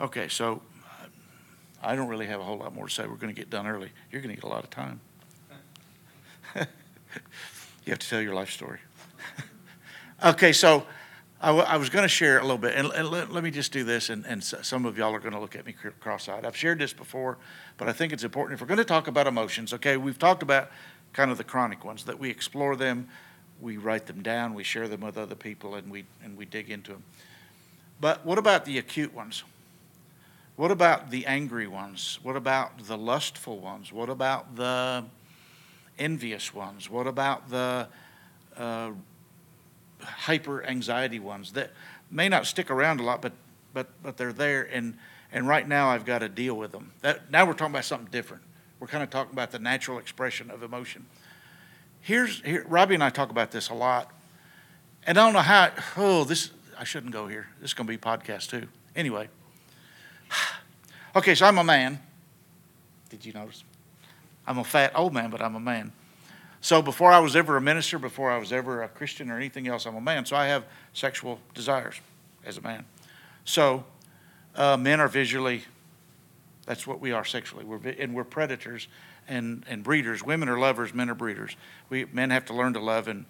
Okay, 0.00 0.28
so 0.28 0.62
I 1.82 1.96
don't 1.96 2.08
really 2.08 2.26
have 2.26 2.40
a 2.40 2.44
whole 2.44 2.58
lot 2.58 2.74
more 2.74 2.86
to 2.86 2.92
say. 2.92 3.06
We're 3.06 3.16
going 3.16 3.34
to 3.34 3.38
get 3.38 3.50
done 3.50 3.66
early. 3.66 3.90
You're 4.10 4.22
going 4.22 4.34
to 4.34 4.40
get 4.40 4.44
a 4.48 4.52
lot 4.52 4.62
of 4.62 4.70
time. 4.70 5.00
you 6.56 6.64
have 7.88 7.98
to 7.98 8.08
tell 8.08 8.20
your 8.20 8.34
life 8.34 8.50
story. 8.50 8.78
okay, 10.24 10.52
so 10.52 10.86
I, 11.40 11.46
w- 11.48 11.64
I 11.66 11.76
was 11.76 11.88
going 11.88 12.04
to 12.04 12.08
share 12.08 12.38
a 12.38 12.42
little 12.42 12.56
bit, 12.56 12.76
and, 12.76 12.92
and 12.92 13.08
let, 13.08 13.32
let, 13.32 13.42
me 13.42 13.50
just 13.50 13.72
do 13.72 13.82
this, 13.82 14.10
and, 14.10 14.24
and 14.26 14.44
some 14.44 14.86
of 14.86 14.96
y'all 14.96 15.12
are 15.12 15.18
going 15.18 15.32
to 15.32 15.40
look 15.40 15.56
at 15.56 15.66
me 15.66 15.74
cross-eyed. 15.98 16.46
I've 16.46 16.56
shared 16.56 16.78
this 16.78 16.92
before, 16.92 17.36
but 17.78 17.88
I 17.88 17.92
think 17.92 18.12
it's 18.12 18.22
important. 18.22 18.54
If 18.54 18.60
we're 18.60 18.68
going 18.68 18.78
to 18.78 18.84
talk 18.84 19.08
about 19.08 19.26
emotions, 19.26 19.72
okay, 19.74 19.96
we've 19.96 20.18
talked 20.18 20.44
about 20.44 20.70
kind 21.12 21.32
of 21.32 21.38
the 21.38 21.44
chronic 21.44 21.84
ones, 21.84 22.04
that 22.04 22.18
we 22.18 22.30
explore 22.30 22.76
them, 22.76 23.08
we 23.60 23.76
write 23.76 24.06
them 24.06 24.22
down, 24.22 24.54
we 24.54 24.62
share 24.62 24.86
them 24.86 25.00
with 25.00 25.18
other 25.18 25.34
people, 25.34 25.74
and 25.74 25.90
we, 25.90 26.04
and 26.22 26.36
we 26.36 26.44
dig 26.44 26.70
into 26.70 26.92
them. 26.92 27.02
But 28.00 28.24
what 28.24 28.38
about 28.38 28.64
the 28.64 28.78
acute 28.78 29.12
ones? 29.12 29.42
What 30.62 30.70
about 30.70 31.10
the 31.10 31.26
angry 31.26 31.66
ones? 31.66 32.20
What 32.22 32.36
about 32.36 32.84
the 32.84 32.96
lustful 32.96 33.58
ones? 33.58 33.92
What 33.92 34.08
about 34.08 34.54
the 34.54 35.04
envious 35.98 36.54
ones? 36.54 36.88
What 36.88 37.08
about 37.08 37.50
the 37.50 37.88
uh, 38.56 38.92
hyper 40.00 40.64
anxiety 40.64 41.18
ones 41.18 41.54
that 41.54 41.72
may 42.12 42.28
not 42.28 42.46
stick 42.46 42.70
around 42.70 43.00
a 43.00 43.02
lot, 43.02 43.20
but 43.20 43.32
but 43.74 43.88
but 44.04 44.16
they're 44.16 44.32
there, 44.32 44.62
and 44.62 44.96
and 45.32 45.48
right 45.48 45.66
now 45.66 45.88
I've 45.88 46.04
got 46.04 46.20
to 46.20 46.28
deal 46.28 46.54
with 46.54 46.70
them. 46.70 46.92
That 47.00 47.28
now 47.28 47.44
we're 47.44 47.54
talking 47.54 47.74
about 47.74 47.84
something 47.84 48.12
different. 48.12 48.44
We're 48.78 48.86
kind 48.86 49.02
of 49.02 49.10
talking 49.10 49.32
about 49.32 49.50
the 49.50 49.58
natural 49.58 49.98
expression 49.98 50.48
of 50.48 50.62
emotion. 50.62 51.06
Here's 52.02 52.40
here, 52.42 52.64
Robbie 52.68 52.94
and 52.94 53.02
I 53.02 53.10
talk 53.10 53.30
about 53.30 53.50
this 53.50 53.68
a 53.68 53.74
lot, 53.74 54.12
and 55.08 55.18
I 55.18 55.24
don't 55.24 55.32
know 55.32 55.40
how. 55.40 55.72
Oh, 55.96 56.22
this 56.22 56.52
I 56.78 56.84
shouldn't 56.84 57.12
go 57.12 57.26
here. 57.26 57.48
This 57.60 57.70
is 57.70 57.74
going 57.74 57.88
to 57.88 57.92
be 57.92 57.98
podcast 57.98 58.48
too. 58.48 58.68
Anyway. 58.94 59.28
Okay, 61.14 61.34
so 61.34 61.44
I'm 61.44 61.58
a 61.58 61.64
man. 61.64 62.00
Did 63.10 63.26
you 63.26 63.34
notice? 63.34 63.64
I'm 64.46 64.56
a 64.56 64.64
fat 64.64 64.92
old 64.94 65.12
man, 65.12 65.28
but 65.28 65.42
I'm 65.42 65.54
a 65.54 65.60
man. 65.60 65.92
So 66.62 66.80
before 66.80 67.12
I 67.12 67.18
was 67.18 67.36
ever 67.36 67.58
a 67.58 67.60
minister, 67.60 67.98
before 67.98 68.30
I 68.30 68.38
was 68.38 68.50
ever 68.50 68.82
a 68.82 68.88
Christian 68.88 69.30
or 69.30 69.36
anything 69.36 69.68
else, 69.68 69.84
I'm 69.84 69.94
a 69.94 70.00
man. 70.00 70.24
So 70.24 70.36
I 70.36 70.46
have 70.46 70.64
sexual 70.94 71.38
desires 71.52 72.00
as 72.46 72.56
a 72.56 72.62
man. 72.62 72.86
So 73.44 73.84
uh, 74.54 74.78
men 74.78 75.00
are 75.00 75.08
visually, 75.08 75.64
that's 76.64 76.86
what 76.86 76.98
we 76.98 77.12
are 77.12 77.26
sexually. 77.26 77.64
We're, 77.66 77.80
and 77.98 78.14
we're 78.14 78.24
predators 78.24 78.88
and, 79.28 79.64
and 79.68 79.82
breeders. 79.82 80.22
Women 80.22 80.48
are 80.48 80.58
lovers, 80.58 80.94
men 80.94 81.10
are 81.10 81.14
breeders. 81.14 81.56
We 81.88 82.06
men 82.06 82.30
have 82.30 82.44
to 82.46 82.54
learn 82.54 82.72
to 82.74 82.80
love, 82.80 83.08
and 83.08 83.24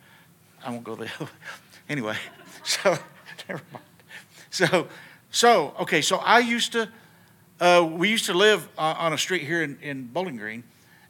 I 0.64 0.70
won't 0.70 0.84
go 0.84 0.94
there. 0.94 1.12
anyway, 1.88 2.16
so 2.64 2.98
never 3.48 3.62
mind. 3.72 3.84
So, 4.50 4.88
so 5.32 5.74
okay, 5.80 6.02
so 6.02 6.18
I 6.18 6.38
used 6.38 6.72
to 6.72 6.88
uh, 7.58 7.88
we 7.90 8.08
used 8.08 8.26
to 8.26 8.34
live 8.34 8.68
uh, 8.76 8.94
on 8.98 9.12
a 9.12 9.18
street 9.18 9.42
here 9.42 9.62
in, 9.62 9.78
in 9.80 10.04
Bowling 10.06 10.36
Green, 10.36 10.62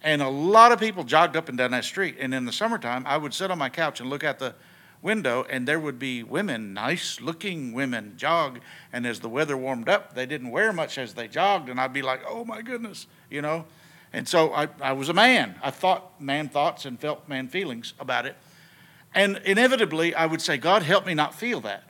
and 0.02 0.22
a 0.22 0.28
lot 0.28 0.70
of 0.70 0.78
people 0.78 1.02
jogged 1.02 1.36
up 1.36 1.48
and 1.48 1.58
down 1.58 1.72
that 1.72 1.84
street. 1.84 2.16
And 2.18 2.32
in 2.32 2.44
the 2.44 2.52
summertime, 2.52 3.04
I 3.06 3.16
would 3.16 3.34
sit 3.34 3.50
on 3.50 3.58
my 3.58 3.68
couch 3.68 4.00
and 4.00 4.08
look 4.08 4.22
out 4.22 4.38
the 4.38 4.54
window, 5.02 5.44
and 5.50 5.66
there 5.66 5.80
would 5.80 5.98
be 5.98 6.22
women, 6.22 6.72
nice 6.72 7.20
looking 7.20 7.72
women, 7.72 8.14
jog. 8.16 8.60
And 8.92 9.06
as 9.06 9.20
the 9.20 9.28
weather 9.28 9.56
warmed 9.56 9.88
up, 9.88 10.14
they 10.14 10.26
didn't 10.26 10.50
wear 10.50 10.72
much 10.72 10.98
as 10.98 11.14
they 11.14 11.26
jogged, 11.26 11.68
and 11.68 11.80
I'd 11.80 11.92
be 11.92 12.02
like, 12.02 12.20
oh 12.28 12.44
my 12.44 12.62
goodness, 12.62 13.06
you 13.28 13.42
know. 13.42 13.64
And 14.12 14.28
so 14.28 14.52
I, 14.52 14.68
I 14.80 14.92
was 14.92 15.08
a 15.08 15.14
man. 15.14 15.56
I 15.62 15.70
thought 15.70 16.20
man 16.20 16.48
thoughts 16.48 16.84
and 16.84 17.00
felt 17.00 17.28
man 17.28 17.48
feelings 17.48 17.94
about 17.98 18.26
it. 18.26 18.36
And 19.14 19.38
inevitably, 19.44 20.14
I 20.14 20.26
would 20.26 20.40
say, 20.40 20.58
God, 20.58 20.82
help 20.82 21.06
me 21.06 21.14
not 21.14 21.34
feel 21.34 21.60
that. 21.62 21.84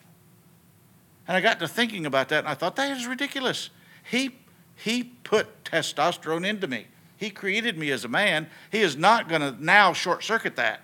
And 1.29 1.37
I 1.37 1.41
got 1.41 1.61
to 1.61 1.69
thinking 1.69 2.07
about 2.07 2.29
that, 2.31 2.41
and 2.41 2.49
I 2.49 2.55
thought, 2.55 2.77
that 2.77 2.97
is 2.97 3.07
ridiculous. 3.07 3.71
He 4.05 4.37
he 4.75 5.05
put 5.05 5.65
testosterone 5.65 6.47
into 6.47 6.67
me. 6.67 6.87
He 7.17 7.31
created 7.31 7.79
me 7.79 7.93
as 7.93 8.05
a 8.05 8.09
man. 8.09 8.49
He 8.71 8.81
is 8.81 8.97
not 8.97 9.29
going 9.29 9.41
to 9.41 9.65
now 9.65 9.93
short 9.93 10.25
circuit 10.25 10.57
that. 10.57 10.81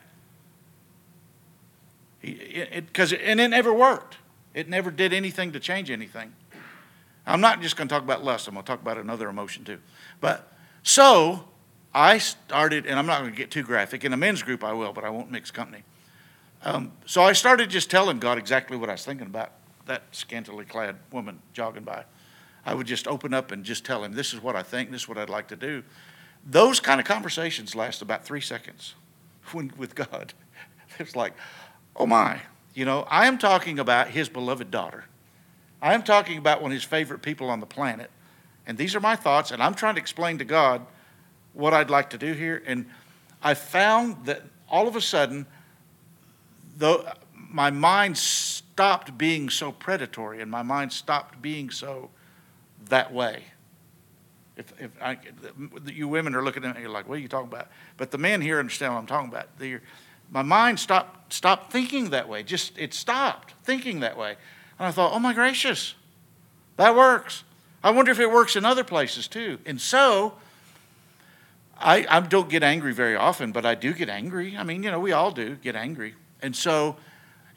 Because 2.23 3.13
it, 3.13 3.21
and 3.23 3.41
it 3.41 3.49
never 3.49 3.73
worked. 3.73 4.19
It 4.55 4.69
never 4.69 4.93
did 4.93 5.13
anything 5.13 5.53
to 5.53 5.61
change 5.61 5.91
anything. 5.91 6.33
I'm 7.27 7.41
not 7.41 7.61
just 7.61 7.77
going 7.77 7.89
to 7.89 7.95
talk 7.95 8.05
about 8.05 8.23
lust. 8.23 8.47
I'm 8.47 8.55
going 8.55 8.65
to 8.65 8.71
talk 8.71 8.81
about 8.81 8.99
another 8.99 9.29
emotion 9.29 9.65
too. 9.65 9.79
But 10.21 10.53
so 10.85 11.49
I 11.93 12.19
started, 12.19 12.87
and 12.87 12.99
I'm 12.99 13.07
not 13.07 13.21
going 13.21 13.33
to 13.33 13.37
get 13.37 13.51
too 13.51 13.65
graphic. 13.65 14.05
In 14.05 14.13
a 14.13 14.17
men's 14.17 14.43
group, 14.43 14.63
I 14.63 14.73
will, 14.73 14.93
but 14.93 15.05
I 15.05 15.11
won't 15.11 15.31
mix 15.31 15.51
company. 15.51 15.83
Um, 16.63 16.93
so 17.05 17.23
I 17.23 17.33
started 17.33 17.69
just 17.69 17.91
telling 17.91 18.21
God 18.21 18.39
exactly 18.39 18.77
what 18.77 18.89
I 18.89 18.93
was 18.93 19.05
thinking 19.05 19.27
about 19.27 19.53
that 19.89 20.05
scantily 20.13 20.65
clad 20.65 20.97
woman 21.11 21.41
jogging 21.53 21.83
by. 21.83 22.05
I 22.65 22.75
would 22.75 22.87
just 22.87 23.09
open 23.09 23.35
up 23.35 23.51
and 23.51 23.65
just 23.65 23.85
tell 23.85 24.05
him, 24.05 24.13
this 24.13 24.33
is 24.33 24.43
what 24.43 24.55
I 24.55 24.63
think, 24.63 24.91
this 24.91 25.03
is 25.03 25.09
what 25.09 25.19
I'd 25.19 25.31
like 25.31 25.49
to 25.49 25.57
do. 25.57 25.83
Those 26.47 26.81
kind 26.81 27.01
of 27.01 27.07
conversations 27.07 27.75
last 27.75 28.01
about 28.01 28.25
three 28.25 28.41
seconds 28.41 28.95
when, 29.53 29.73
with 29.77 29.95
God. 29.95 30.33
It's 30.99 31.17
like, 31.17 31.33
oh 31.97 32.07
my, 32.07 32.41
you 32.75 32.85
know, 32.85 33.07
I 33.09 33.27
am 33.27 33.39
talking 33.39 33.79
about 33.79 34.09
his 34.09 34.29
beloved 34.29 34.71
daughter. 34.71 35.05
I 35.81 35.95
am 35.95 36.03
talking 36.03 36.39
about 36.39 36.63
one 36.63 36.71
of 36.71 36.75
his 36.75 36.85
favorite 36.85 37.23
people 37.23 37.51
on 37.51 37.61
the 37.61 37.67
planet. 37.67 38.11
And 38.67 38.77
these 38.77 38.95
are 38.95 39.01
my 39.01 39.17
thoughts, 39.17 39.51
and 39.51 39.63
I'm 39.63 39.75
trying 39.75 39.95
to 39.95 40.01
explain 40.01 40.39
to 40.39 40.45
God 40.45 40.85
what 41.55 41.73
I'd 41.73 41.91
like 41.91 42.11
to 42.11 42.19
do 42.19 42.33
here. 42.33 42.63
And 42.67 42.87
I 43.43 43.55
found 43.55 44.27
that 44.27 44.43
all 44.69 44.87
of 44.87 44.97
a 44.97 45.01
sudden, 45.01 45.47
though 46.77 47.11
my 47.33 47.71
mind 47.71 48.19
stopped 48.79 49.19
being 49.19 49.51
so 49.51 49.73
predatory 49.73 50.41
and 50.41 50.49
my 50.49 50.63
mind 50.63 50.93
stopped 50.93 51.43
being 51.43 51.69
so 51.69 52.09
that 52.91 53.13
way. 53.13 53.43
If, 54.57 54.73
if 54.81 54.93
I, 55.03 55.19
you 55.85 56.07
women 56.07 56.33
are 56.37 56.45
looking 56.45 56.65
at 56.65 56.77
me 56.77 56.87
like, 56.87 57.09
what 57.09 57.19
are 57.19 57.21
you 57.21 57.27
talking 57.27 57.49
about? 57.49 57.67
But 57.97 58.13
the 58.13 58.19
men 58.19 58.41
here 58.41 58.61
understand 58.61 58.95
what 58.95 59.01
I'm 59.01 59.07
talking 59.09 59.31
about. 59.31 59.49
They're, 59.59 59.83
my 60.31 60.43
mind 60.43 60.79
stopped, 60.79 61.33
stopped 61.33 61.73
thinking 61.73 62.11
that 62.11 62.29
way. 62.29 62.45
Just, 62.45 62.79
it 62.79 62.95
stopped 62.95 63.53
thinking 63.65 63.99
that 63.99 64.17
way. 64.17 64.37
And 64.79 64.87
I 64.87 64.93
thought, 64.93 65.13
oh 65.13 65.19
my 65.19 65.35
gracious, 65.35 65.97
that 66.77 66.95
works. 66.95 67.43
I 67.83 67.91
wonder 67.91 68.13
if 68.13 68.21
it 68.21 68.31
works 68.31 68.55
in 68.55 68.65
other 68.65 68.85
places 68.85 69.27
too. 69.27 69.59
And 69.67 69.81
so, 69.81 70.35
I, 71.81 72.07
I 72.09 72.21
don't 72.21 72.49
get 72.49 72.63
angry 72.63 72.95
very 72.95 73.17
often, 73.17 73.51
but 73.51 73.67
I 73.67 73.75
do 73.75 73.93
get 73.93 74.09
angry. 74.09 74.57
I 74.57 74.63
mean, 74.63 74.85
you 74.85 74.93
know, 74.93 75.01
we 75.01 75.11
all 75.11 75.33
do 75.33 75.57
get 75.57 75.75
angry. 75.75 76.15
And 76.41 76.55
so, 76.55 76.95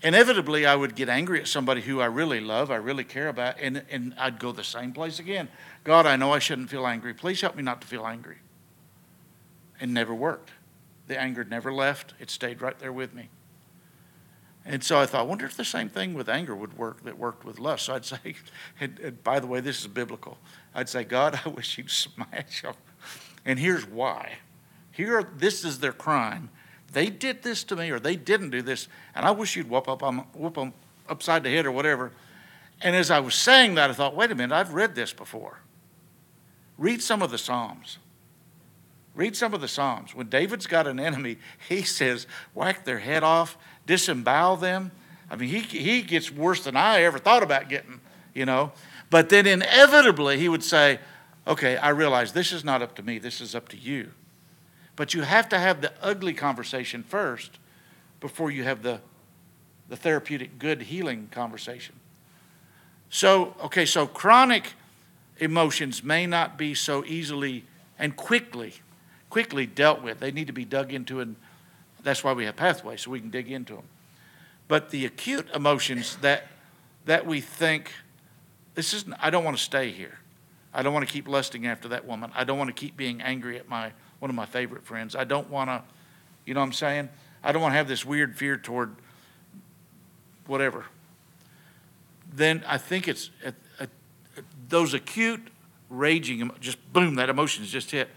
inevitably, 0.02 0.66
I 0.66 0.76
would 0.76 0.96
get 0.96 1.10
angry 1.10 1.40
at 1.42 1.48
somebody 1.48 1.82
who 1.82 2.02
I 2.02 2.06
really 2.06 2.40
love, 2.40 2.72
I 2.72 2.78
really 2.78 3.04
care 3.04 3.28
about, 3.28 3.56
and, 3.60 3.84
and 3.90 4.14
I'd 4.18 4.40
go 4.40 4.52
the 4.52 4.64
same 4.64 4.94
place 4.94 5.20
again. 5.20 5.50
God, 5.84 6.06
I 6.06 6.16
know 6.16 6.32
I 6.32 6.40
shouldn't 6.40 6.70
feel 6.70 6.86
angry. 6.86 7.14
Please 7.14 7.42
help 7.42 7.56
me 7.56 7.64
not 7.64 7.82
to 7.82 7.88
feel 7.88 8.06
angry. 8.06 8.38
And 9.80 9.94
never 9.94 10.14
worked. 10.14 10.52
The 11.08 11.20
anger 11.20 11.44
never 11.44 11.74
left, 11.74 12.14
it 12.20 12.30
stayed 12.30 12.62
right 12.62 12.78
there 12.80 12.94
with 12.94 13.14
me. 13.14 13.30
And 14.64 14.84
so 14.84 15.00
I 15.00 15.06
thought, 15.08 15.22
I 15.22 15.24
wonder 15.24 15.46
if 15.46 15.58
the 15.58 15.66
same 15.66 15.90
thing 15.90 16.14
with 16.14 16.30
anger 16.30 16.56
would 16.56 16.78
work 16.78 17.04
that 17.04 17.18
worked 17.18 17.44
with 17.44 17.58
lust. 17.58 17.86
So 17.86 17.96
I'd 17.96 18.06
say, 18.06 18.36
and, 18.80 19.00
and 19.00 19.24
by 19.24 19.40
the 19.40 19.48
way, 19.48 19.60
this 19.60 19.82
is 19.82 19.88
biblical. 19.88 20.38
I'd 20.76 20.90
say, 20.90 21.04
God, 21.04 21.40
I 21.46 21.50
wish 21.50 21.78
you'd 21.78 21.90
smash 21.90 22.62
them. 22.62 22.76
And 23.46 23.58
here's 23.58 23.86
why. 23.86 24.34
Here, 24.92 25.28
this 25.36 25.66
is 25.66 25.80
their 25.80 25.94
crime. 25.94 26.50
They 26.92 27.10
did 27.10 27.44
this 27.44 27.64
to 27.66 27.76
me, 27.76 27.90
or 27.90 28.00
they 28.00 28.16
didn't 28.16 28.50
do 28.50 28.62
this, 28.62 28.88
and 29.16 29.26
I 29.26 29.32
wish 29.32 29.56
you'd 29.56 29.70
whoop 29.70 29.88
up, 29.88 30.04
on, 30.04 30.20
whoop 30.34 30.56
them 30.56 30.74
upside 31.08 31.44
the 31.44 31.50
head 31.50 31.66
or 31.66 31.72
whatever. 31.72 32.12
And 32.82 32.96
as 32.96 33.12
I 33.12 33.20
was 33.20 33.36
saying 33.36 33.76
that, 33.76 33.90
I 33.90 33.94
thought, 33.94 34.16
wait 34.16 34.32
a 34.32 34.36
minute, 34.36 34.54
I've 34.54 34.74
read 34.74 34.96
this 34.96 35.14
before. 35.14 35.60
Read 36.78 37.02
some 37.02 37.22
of 37.22 37.32
the 37.32 37.38
Psalms. 37.38 38.00
Read 39.14 39.36
some 39.36 39.54
of 39.54 39.62
the 39.62 39.68
Psalms. 39.68 40.16
When 40.16 40.28
David's 40.30 40.68
got 40.68 40.88
an 40.88 41.00
enemy, 41.00 41.38
he 41.70 41.84
says, 41.84 42.28
whack 42.54 42.86
their 42.86 43.00
head 43.00 43.24
off, 43.24 43.58
disembowel 43.86 44.58
them. 44.58 44.92
I 45.30 45.36
mean, 45.38 45.50
he, 45.50 45.60
he 45.60 46.02
gets 46.02 46.32
worse 46.32 46.64
than 46.64 46.76
I 46.76 47.04
ever 47.04 47.18
thought 47.18 47.44
about 47.44 47.70
getting, 47.70 48.02
you 48.34 48.46
know. 48.46 48.74
But 49.10 49.30
then 49.30 49.48
inevitably 49.48 50.40
he 50.40 50.50
would 50.50 50.64
say, 50.64 51.00
okay, 51.48 51.78
I 51.78 51.90
realize 51.90 52.34
this 52.34 52.52
is 52.52 52.66
not 52.66 52.82
up 52.82 52.96
to 52.96 53.04
me, 53.04 53.18
this 53.18 53.40
is 53.40 53.56
up 53.56 53.70
to 53.70 53.78
you. 53.78 54.12
But 54.96 55.14
you 55.14 55.22
have 55.22 55.50
to 55.50 55.60
have 55.60 55.82
the 55.82 55.94
ugly 56.02 56.34
conversation 56.34 57.04
first 57.04 57.60
before 58.20 58.52
you 58.52 58.64
have 58.64 58.84
the, 58.84 59.00
the 59.90 59.96
therapeutic, 59.96 60.60
good 60.60 60.84
healing 60.84 61.30
conversation. 61.32 61.96
So, 63.10 63.56
okay, 63.64 63.86
so 63.86 64.08
chronic 64.08 64.74
emotions 65.38 66.04
may 66.04 66.26
not 66.26 66.58
be 66.58 66.76
so 66.76 67.04
easily 67.06 67.66
and 67.98 68.16
quickly 68.16 68.76
quickly 69.32 69.66
dealt 69.66 70.04
with. 70.04 70.20
They 70.20 70.32
need 70.32 70.46
to 70.48 70.54
be 70.54 70.66
dug 70.66 70.94
into, 70.94 71.20
and 71.22 71.36
that's 72.04 72.24
why 72.24 72.34
we 72.34 72.46
have 72.46 72.56
pathways, 72.56 73.02
so 73.02 73.10
we 73.10 73.20
can 73.20 73.32
dig 73.32 73.50
into 73.50 73.74
them. 73.74 73.86
But 74.68 74.92
the 74.92 75.06
acute 75.08 75.48
emotions 75.56 76.18
that, 76.18 76.48
that 77.06 77.26
we 77.26 77.42
think, 77.42 77.92
this 78.76 78.94
is, 78.94 79.06
I 79.20 79.32
don't 79.32 79.44
want 79.44 79.58
to 79.58 79.64
stay 79.64 79.90
here. 79.90 80.20
I 80.74 80.84
don't 80.84 80.94
want 80.94 81.08
to 81.08 81.12
keep 81.12 81.28
lusting 81.28 81.66
after 81.66 81.88
that 81.88 82.06
woman. 82.06 82.32
I 82.36 82.44
don't 82.44 82.60
want 82.60 82.68
to 82.68 82.74
keep 82.74 82.96
being 82.96 83.22
angry 83.22 83.58
at 83.58 83.68
my 83.68 83.94
one 84.22 84.30
of 84.30 84.36
my 84.36 84.46
favorite 84.46 84.86
friends. 84.86 85.16
I 85.16 85.24
don't 85.24 85.50
want 85.50 85.72
to, 85.72 85.82
you 86.46 86.54
know 86.54 86.60
what 86.60 86.68
I'm 86.68 86.74
saying? 86.74 87.10
I 87.44 87.52
don't 87.52 87.62
want 87.62 87.74
to 87.74 87.78
have 87.78 87.88
this 87.88 88.06
weird 88.06 88.38
fear 88.38 88.56
toward 88.56 88.96
whatever. 90.46 90.86
Then 92.32 92.64
I 92.68 92.78
think 92.78 93.08
it's 93.08 93.32
uh, 93.44 93.52
uh, 93.80 93.88
those 94.70 94.94
acute 94.94 95.48
raging, 95.90 96.52
just 96.60 96.78
boom, 96.94 97.16
that 97.16 97.30
emotion 97.30 97.64
is 97.64 97.72
just 97.72 97.90
hit, 97.90 98.10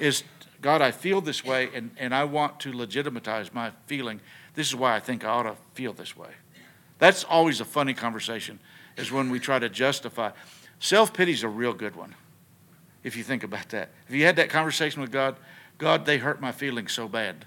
is 0.00 0.24
God, 0.62 0.80
I 0.80 0.92
feel 0.92 1.20
this 1.20 1.44
way, 1.44 1.68
and, 1.74 1.90
and 1.98 2.14
I 2.14 2.24
want 2.24 2.58
to 2.60 2.72
legitimatize 2.72 3.52
my 3.52 3.70
feeling. 3.84 4.22
This 4.54 4.68
is 4.68 4.74
why 4.74 4.96
I 4.96 5.00
think 5.00 5.24
I 5.24 5.28
ought 5.28 5.42
to 5.42 5.56
feel 5.74 5.92
this 5.92 6.16
way. 6.16 6.30
That's 6.98 7.22
always 7.22 7.60
a 7.60 7.66
funny 7.66 7.92
conversation, 7.92 8.60
is 8.96 9.12
when 9.12 9.28
we 9.28 9.38
try 9.38 9.58
to 9.58 9.68
justify. 9.68 10.30
Self 10.80 11.12
pity 11.12 11.32
is 11.32 11.42
a 11.42 11.48
real 11.48 11.74
good 11.74 11.96
one, 11.96 12.14
if 13.04 13.16
you 13.16 13.22
think 13.22 13.44
about 13.44 13.68
that. 13.68 13.90
If 14.08 14.14
you 14.14 14.24
had 14.24 14.36
that 14.36 14.50
conversation 14.50 15.00
with 15.00 15.12
God, 15.12 15.36
God, 15.78 16.06
they 16.06 16.18
hurt 16.18 16.40
my 16.40 16.50
feelings 16.50 16.92
so 16.92 17.06
bad. 17.06 17.44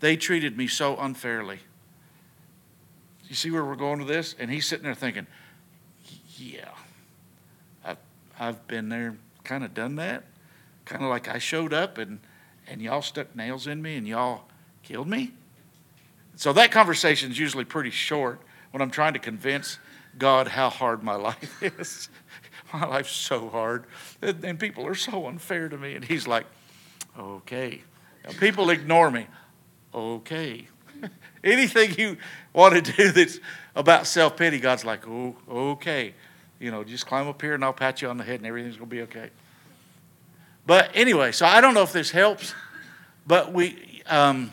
They 0.00 0.16
treated 0.16 0.56
me 0.56 0.66
so 0.66 0.96
unfairly. 0.96 1.58
You 3.28 3.34
see 3.34 3.50
where 3.50 3.64
we're 3.64 3.74
going 3.74 3.98
with 3.98 4.08
this? 4.08 4.34
And 4.38 4.50
he's 4.50 4.66
sitting 4.66 4.84
there 4.84 4.94
thinking, 4.94 5.26
yeah, 6.36 6.70
I've, 7.84 7.98
I've 8.38 8.66
been 8.66 8.88
there, 8.88 9.16
kind 9.42 9.64
of 9.64 9.74
done 9.74 9.96
that. 9.96 10.24
Kind 10.84 11.02
of 11.02 11.10
like 11.10 11.28
I 11.28 11.38
showed 11.38 11.72
up 11.72 11.98
and 11.98 12.20
and 12.66 12.80
y'all 12.80 13.02
stuck 13.02 13.34
nails 13.36 13.66
in 13.66 13.82
me 13.82 13.96
and 13.96 14.06
y'all 14.06 14.44
killed 14.82 15.08
me? 15.08 15.32
So 16.36 16.52
that 16.54 16.70
conversation 16.70 17.30
is 17.30 17.38
usually 17.38 17.64
pretty 17.64 17.90
short 17.90 18.40
when 18.70 18.82
I'm 18.82 18.90
trying 18.90 19.12
to 19.12 19.18
convince 19.18 19.78
God 20.18 20.48
how 20.48 20.68
hard 20.68 21.02
my 21.02 21.14
life 21.16 21.62
is. 21.62 22.08
my 22.80 22.86
life's 22.86 23.12
so 23.12 23.48
hard, 23.50 23.84
and 24.20 24.58
people 24.58 24.84
are 24.84 24.96
so 24.96 25.26
unfair 25.28 25.68
to 25.68 25.78
me. 25.78 25.94
And 25.94 26.04
He's 26.04 26.26
like, 26.26 26.44
okay. 27.16 27.82
Now, 28.24 28.32
people 28.32 28.70
ignore 28.70 29.12
me. 29.12 29.28
Okay. 29.94 30.66
Anything 31.44 31.94
you 31.96 32.16
want 32.52 32.74
to 32.74 32.92
do 32.92 33.12
that's 33.12 33.38
about 33.76 34.08
self 34.08 34.36
pity, 34.36 34.58
God's 34.58 34.84
like, 34.84 35.06
oh, 35.06 35.36
okay. 35.48 36.14
You 36.58 36.72
know, 36.72 36.82
just 36.82 37.06
climb 37.06 37.28
up 37.28 37.40
here 37.40 37.54
and 37.54 37.64
I'll 37.64 37.72
pat 37.72 38.02
you 38.02 38.08
on 38.08 38.16
the 38.16 38.24
head 38.24 38.40
and 38.40 38.46
everything's 38.46 38.76
going 38.76 38.90
to 38.90 38.96
be 38.96 39.02
okay. 39.02 39.30
But 40.66 40.90
anyway, 40.94 41.30
so 41.30 41.46
I 41.46 41.60
don't 41.60 41.74
know 41.74 41.82
if 41.82 41.92
this 41.92 42.10
helps, 42.10 42.54
but 43.24 43.52
we. 43.52 44.02
Um, 44.06 44.50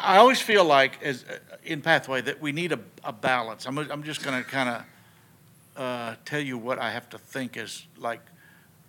I 0.00 0.16
always 0.16 0.40
feel 0.40 0.64
like, 0.64 1.02
as 1.02 1.26
in 1.64 1.80
Pathway, 1.80 2.20
that 2.22 2.40
we 2.40 2.52
need 2.52 2.72
a, 2.72 2.78
a 3.04 3.12
balance. 3.12 3.66
I'm, 3.66 3.78
I'm 3.78 4.02
just 4.02 4.22
going 4.22 4.42
to 4.42 4.48
kind 4.48 4.68
of 4.68 5.80
uh, 5.80 6.14
tell 6.24 6.40
you 6.40 6.58
what 6.58 6.78
I 6.78 6.90
have 6.90 7.08
to 7.10 7.18
think 7.18 7.56
is 7.56 7.86
like 7.96 8.20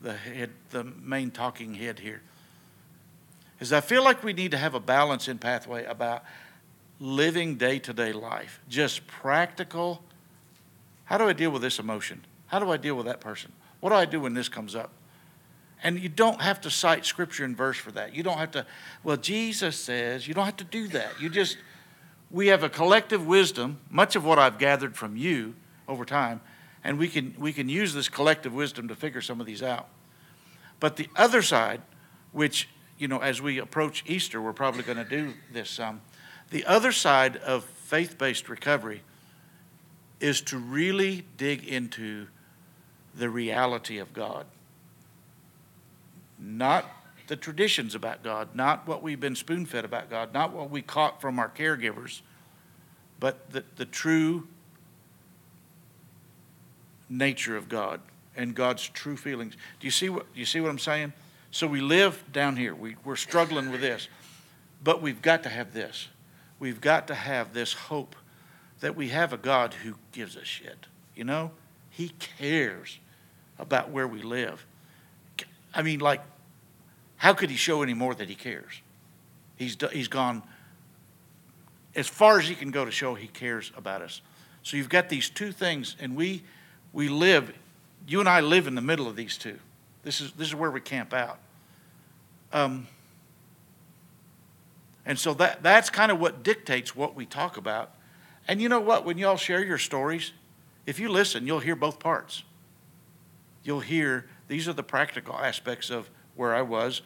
the 0.01 0.13
head, 0.13 0.49
the 0.71 0.83
main 0.83 1.31
talking 1.31 1.73
head 1.73 1.99
here. 1.99 2.21
Is 3.59 3.71
I 3.71 3.81
feel 3.81 4.03
like 4.03 4.23
we 4.23 4.33
need 4.33 4.51
to 4.51 4.57
have 4.57 4.73
a 4.73 4.79
balance 4.79 5.27
in 5.27 5.37
Pathway 5.37 5.85
about 5.85 6.23
living 6.99 7.55
day 7.55 7.79
to 7.79 7.93
day 7.93 8.11
life, 8.11 8.59
just 8.67 9.05
practical. 9.07 10.03
How 11.05 11.17
do 11.17 11.25
I 11.25 11.33
deal 11.33 11.51
with 11.51 11.61
this 11.61 11.79
emotion? 11.79 12.25
How 12.47 12.59
do 12.59 12.71
I 12.71 12.77
deal 12.77 12.95
with 12.95 13.05
that 13.05 13.19
person? 13.19 13.51
What 13.79 13.89
do 13.89 13.95
I 13.95 14.05
do 14.05 14.21
when 14.21 14.33
this 14.33 14.49
comes 14.49 14.75
up? 14.75 14.91
And 15.83 15.99
you 15.99 16.07
don't 16.07 16.41
have 16.41 16.61
to 16.61 16.69
cite 16.69 17.05
scripture 17.05 17.43
and 17.43 17.57
verse 17.57 17.77
for 17.77 17.91
that. 17.91 18.15
You 18.15 18.23
don't 18.23 18.37
have 18.37 18.51
to, 18.51 18.65
well, 19.03 19.17
Jesus 19.17 19.75
says, 19.75 20.27
you 20.27 20.33
don't 20.33 20.45
have 20.45 20.57
to 20.57 20.63
do 20.63 20.87
that. 20.89 21.19
You 21.19 21.29
just, 21.29 21.57
we 22.33 22.47
have 22.47 22.63
a 22.63 22.69
collective 22.69 23.25
wisdom, 23.25 23.79
much 23.91 24.15
of 24.15 24.25
what 24.25 24.39
I've 24.39 24.57
gathered 24.57 24.97
from 24.97 25.15
you 25.15 25.53
over 25.87 26.03
time, 26.03 26.41
and 26.83 26.97
we 26.97 27.07
can, 27.07 27.35
we 27.37 27.53
can 27.53 27.69
use 27.69 27.93
this 27.93 28.09
collective 28.09 28.53
wisdom 28.53 28.87
to 28.87 28.95
figure 28.95 29.21
some 29.21 29.39
of 29.39 29.45
these 29.45 29.61
out. 29.61 29.87
But 30.79 30.95
the 30.95 31.07
other 31.15 31.43
side, 31.43 31.81
which, 32.31 32.67
you 32.97 33.07
know, 33.07 33.19
as 33.19 33.39
we 33.39 33.59
approach 33.59 34.03
Easter, 34.07 34.41
we're 34.41 34.51
probably 34.51 34.81
going 34.81 34.97
to 34.97 35.05
do 35.05 35.33
this 35.53 35.69
some. 35.69 36.01
The 36.49 36.65
other 36.65 36.91
side 36.91 37.37
of 37.37 37.63
faith 37.63 38.17
based 38.17 38.49
recovery 38.49 39.03
is 40.19 40.41
to 40.41 40.57
really 40.57 41.25
dig 41.37 41.63
into 41.67 42.27
the 43.13 43.29
reality 43.29 43.99
of 43.99 44.11
God. 44.11 44.47
Not 46.39 46.89
the 47.27 47.35
traditions 47.35 47.95
about 47.95 48.23
God, 48.23 48.49
not 48.53 48.87
what 48.87 49.01
we've 49.01 49.19
been 49.19 49.35
spoon 49.35 49.65
fed 49.65 49.85
about 49.85 50.09
God, 50.09 50.33
not 50.33 50.51
what 50.51 50.69
we 50.69 50.81
caught 50.81 51.21
from 51.21 51.39
our 51.39 51.49
caregivers, 51.49 52.21
but 53.19 53.51
the, 53.51 53.63
the 53.77 53.85
true 53.85 54.47
nature 57.09 57.55
of 57.55 57.69
God 57.69 58.01
and 58.35 58.55
God's 58.55 58.87
true 58.89 59.15
feelings. 59.15 59.53
Do 59.79 59.87
you 59.87 59.91
see 59.91 60.09
what, 60.09 60.31
do 60.33 60.39
you 60.39 60.45
see 60.45 60.59
what 60.59 60.69
I'm 60.69 60.79
saying? 60.79 61.13
So 61.51 61.67
we 61.67 61.81
live 61.81 62.23
down 62.31 62.57
here. 62.57 62.73
We, 62.73 62.95
we're 63.05 63.15
struggling 63.15 63.71
with 63.71 63.81
this. 63.81 64.07
But 64.83 65.01
we've 65.01 65.21
got 65.21 65.43
to 65.43 65.49
have 65.49 65.73
this. 65.73 66.09
We've 66.59 66.81
got 66.81 67.07
to 67.07 67.15
have 67.15 67.53
this 67.53 67.73
hope 67.73 68.15
that 68.79 68.95
we 68.95 69.09
have 69.09 69.31
a 69.31 69.37
God 69.37 69.75
who 69.75 69.95
gives 70.11 70.35
a 70.35 70.43
shit. 70.43 70.87
You 71.15 71.23
know? 71.23 71.51
He 71.89 72.09
cares 72.37 72.99
about 73.59 73.91
where 73.91 74.07
we 74.07 74.21
live. 74.21 74.65
I 75.73 75.83
mean, 75.83 75.99
like, 75.99 76.21
how 77.23 77.31
could 77.31 77.49
he 77.49 77.55
show 77.55 77.81
any 77.81 77.93
more 77.93 78.13
that 78.13 78.27
he 78.27 78.35
cares? 78.35 78.81
He's, 79.55 79.77
he's 79.93 80.09
gone 80.09 80.43
as 81.95 82.05
far 82.05 82.37
as 82.37 82.49
he 82.49 82.53
can 82.53 82.69
go 82.69 82.83
to 82.83 82.91
show 82.91 83.15
he 83.15 83.27
cares 83.27 83.71
about 83.77 84.01
us. 84.01 84.19
So 84.61 84.75
you've 84.75 84.89
got 84.89 85.07
these 85.07 85.29
two 85.29 85.53
things, 85.53 85.95
and 86.01 86.17
we, 86.17 86.43
we 86.91 87.07
live, 87.07 87.53
you 88.09 88.19
and 88.19 88.27
I 88.27 88.41
live 88.41 88.67
in 88.67 88.75
the 88.75 88.81
middle 88.81 89.07
of 89.07 89.15
these 89.15 89.37
two. 89.37 89.57
This 90.03 90.19
is, 90.19 90.33
this 90.33 90.49
is 90.49 90.55
where 90.55 90.69
we 90.69 90.81
camp 90.81 91.13
out. 91.13 91.39
Um, 92.51 92.87
and 95.05 95.17
so 95.17 95.33
that, 95.35 95.63
that's 95.63 95.89
kind 95.89 96.11
of 96.11 96.19
what 96.19 96.43
dictates 96.43 96.93
what 96.93 97.15
we 97.15 97.25
talk 97.25 97.55
about. 97.55 97.91
And 98.49 98.61
you 98.61 98.67
know 98.67 98.81
what? 98.81 99.05
When 99.05 99.17
y'all 99.17 99.37
share 99.37 99.63
your 99.63 99.77
stories, 99.77 100.33
if 100.85 100.99
you 100.99 101.07
listen, 101.07 101.47
you'll 101.47 101.59
hear 101.59 101.77
both 101.77 101.99
parts. 101.99 102.43
You'll 103.63 103.79
hear 103.79 104.25
these 104.49 104.67
are 104.67 104.73
the 104.73 104.83
practical 104.83 105.35
aspects 105.35 105.89
of 105.89 106.09
where 106.35 106.53
I 106.53 106.63
was, 106.63 107.01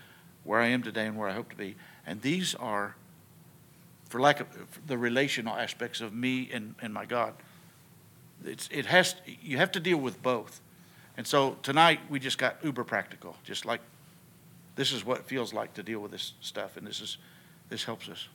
where 0.47 0.59
I 0.59 0.67
am 0.67 0.81
today, 0.81 1.05
and 1.05 1.17
where 1.17 1.29
I 1.29 1.33
hope 1.33 1.49
to 1.49 1.55
be. 1.55 1.75
And 2.05 2.21
these 2.21 2.55
are, 2.55 2.95
for 4.09 4.19
lack 4.19 4.39
of 4.39 4.47
the 4.87 4.97
relational 4.97 5.55
aspects 5.55 6.01
of 6.01 6.13
me 6.13 6.49
and, 6.53 6.73
and 6.81 6.93
my 6.93 7.05
God. 7.05 7.33
It's, 8.45 8.69
it 8.71 8.85
has, 8.85 9.15
you 9.25 9.57
have 9.57 9.71
to 9.73 9.79
deal 9.79 9.97
with 9.97 10.23
both. 10.23 10.61
And 11.17 11.27
so 11.27 11.57
tonight 11.63 11.99
we 12.09 12.19
just 12.19 12.37
got 12.37 12.57
uber 12.63 12.83
practical, 12.83 13.35
just 13.43 13.65
like 13.65 13.81
this 14.75 14.91
is 14.91 15.03
what 15.03 15.19
it 15.19 15.25
feels 15.25 15.53
like 15.53 15.73
to 15.73 15.83
deal 15.83 15.99
with 15.99 16.11
this 16.11 16.33
stuff, 16.39 16.77
and 16.77 16.87
this 16.87 17.01
is 17.01 17.17
this 17.69 17.83
helps 17.83 18.07
us. 18.07 18.27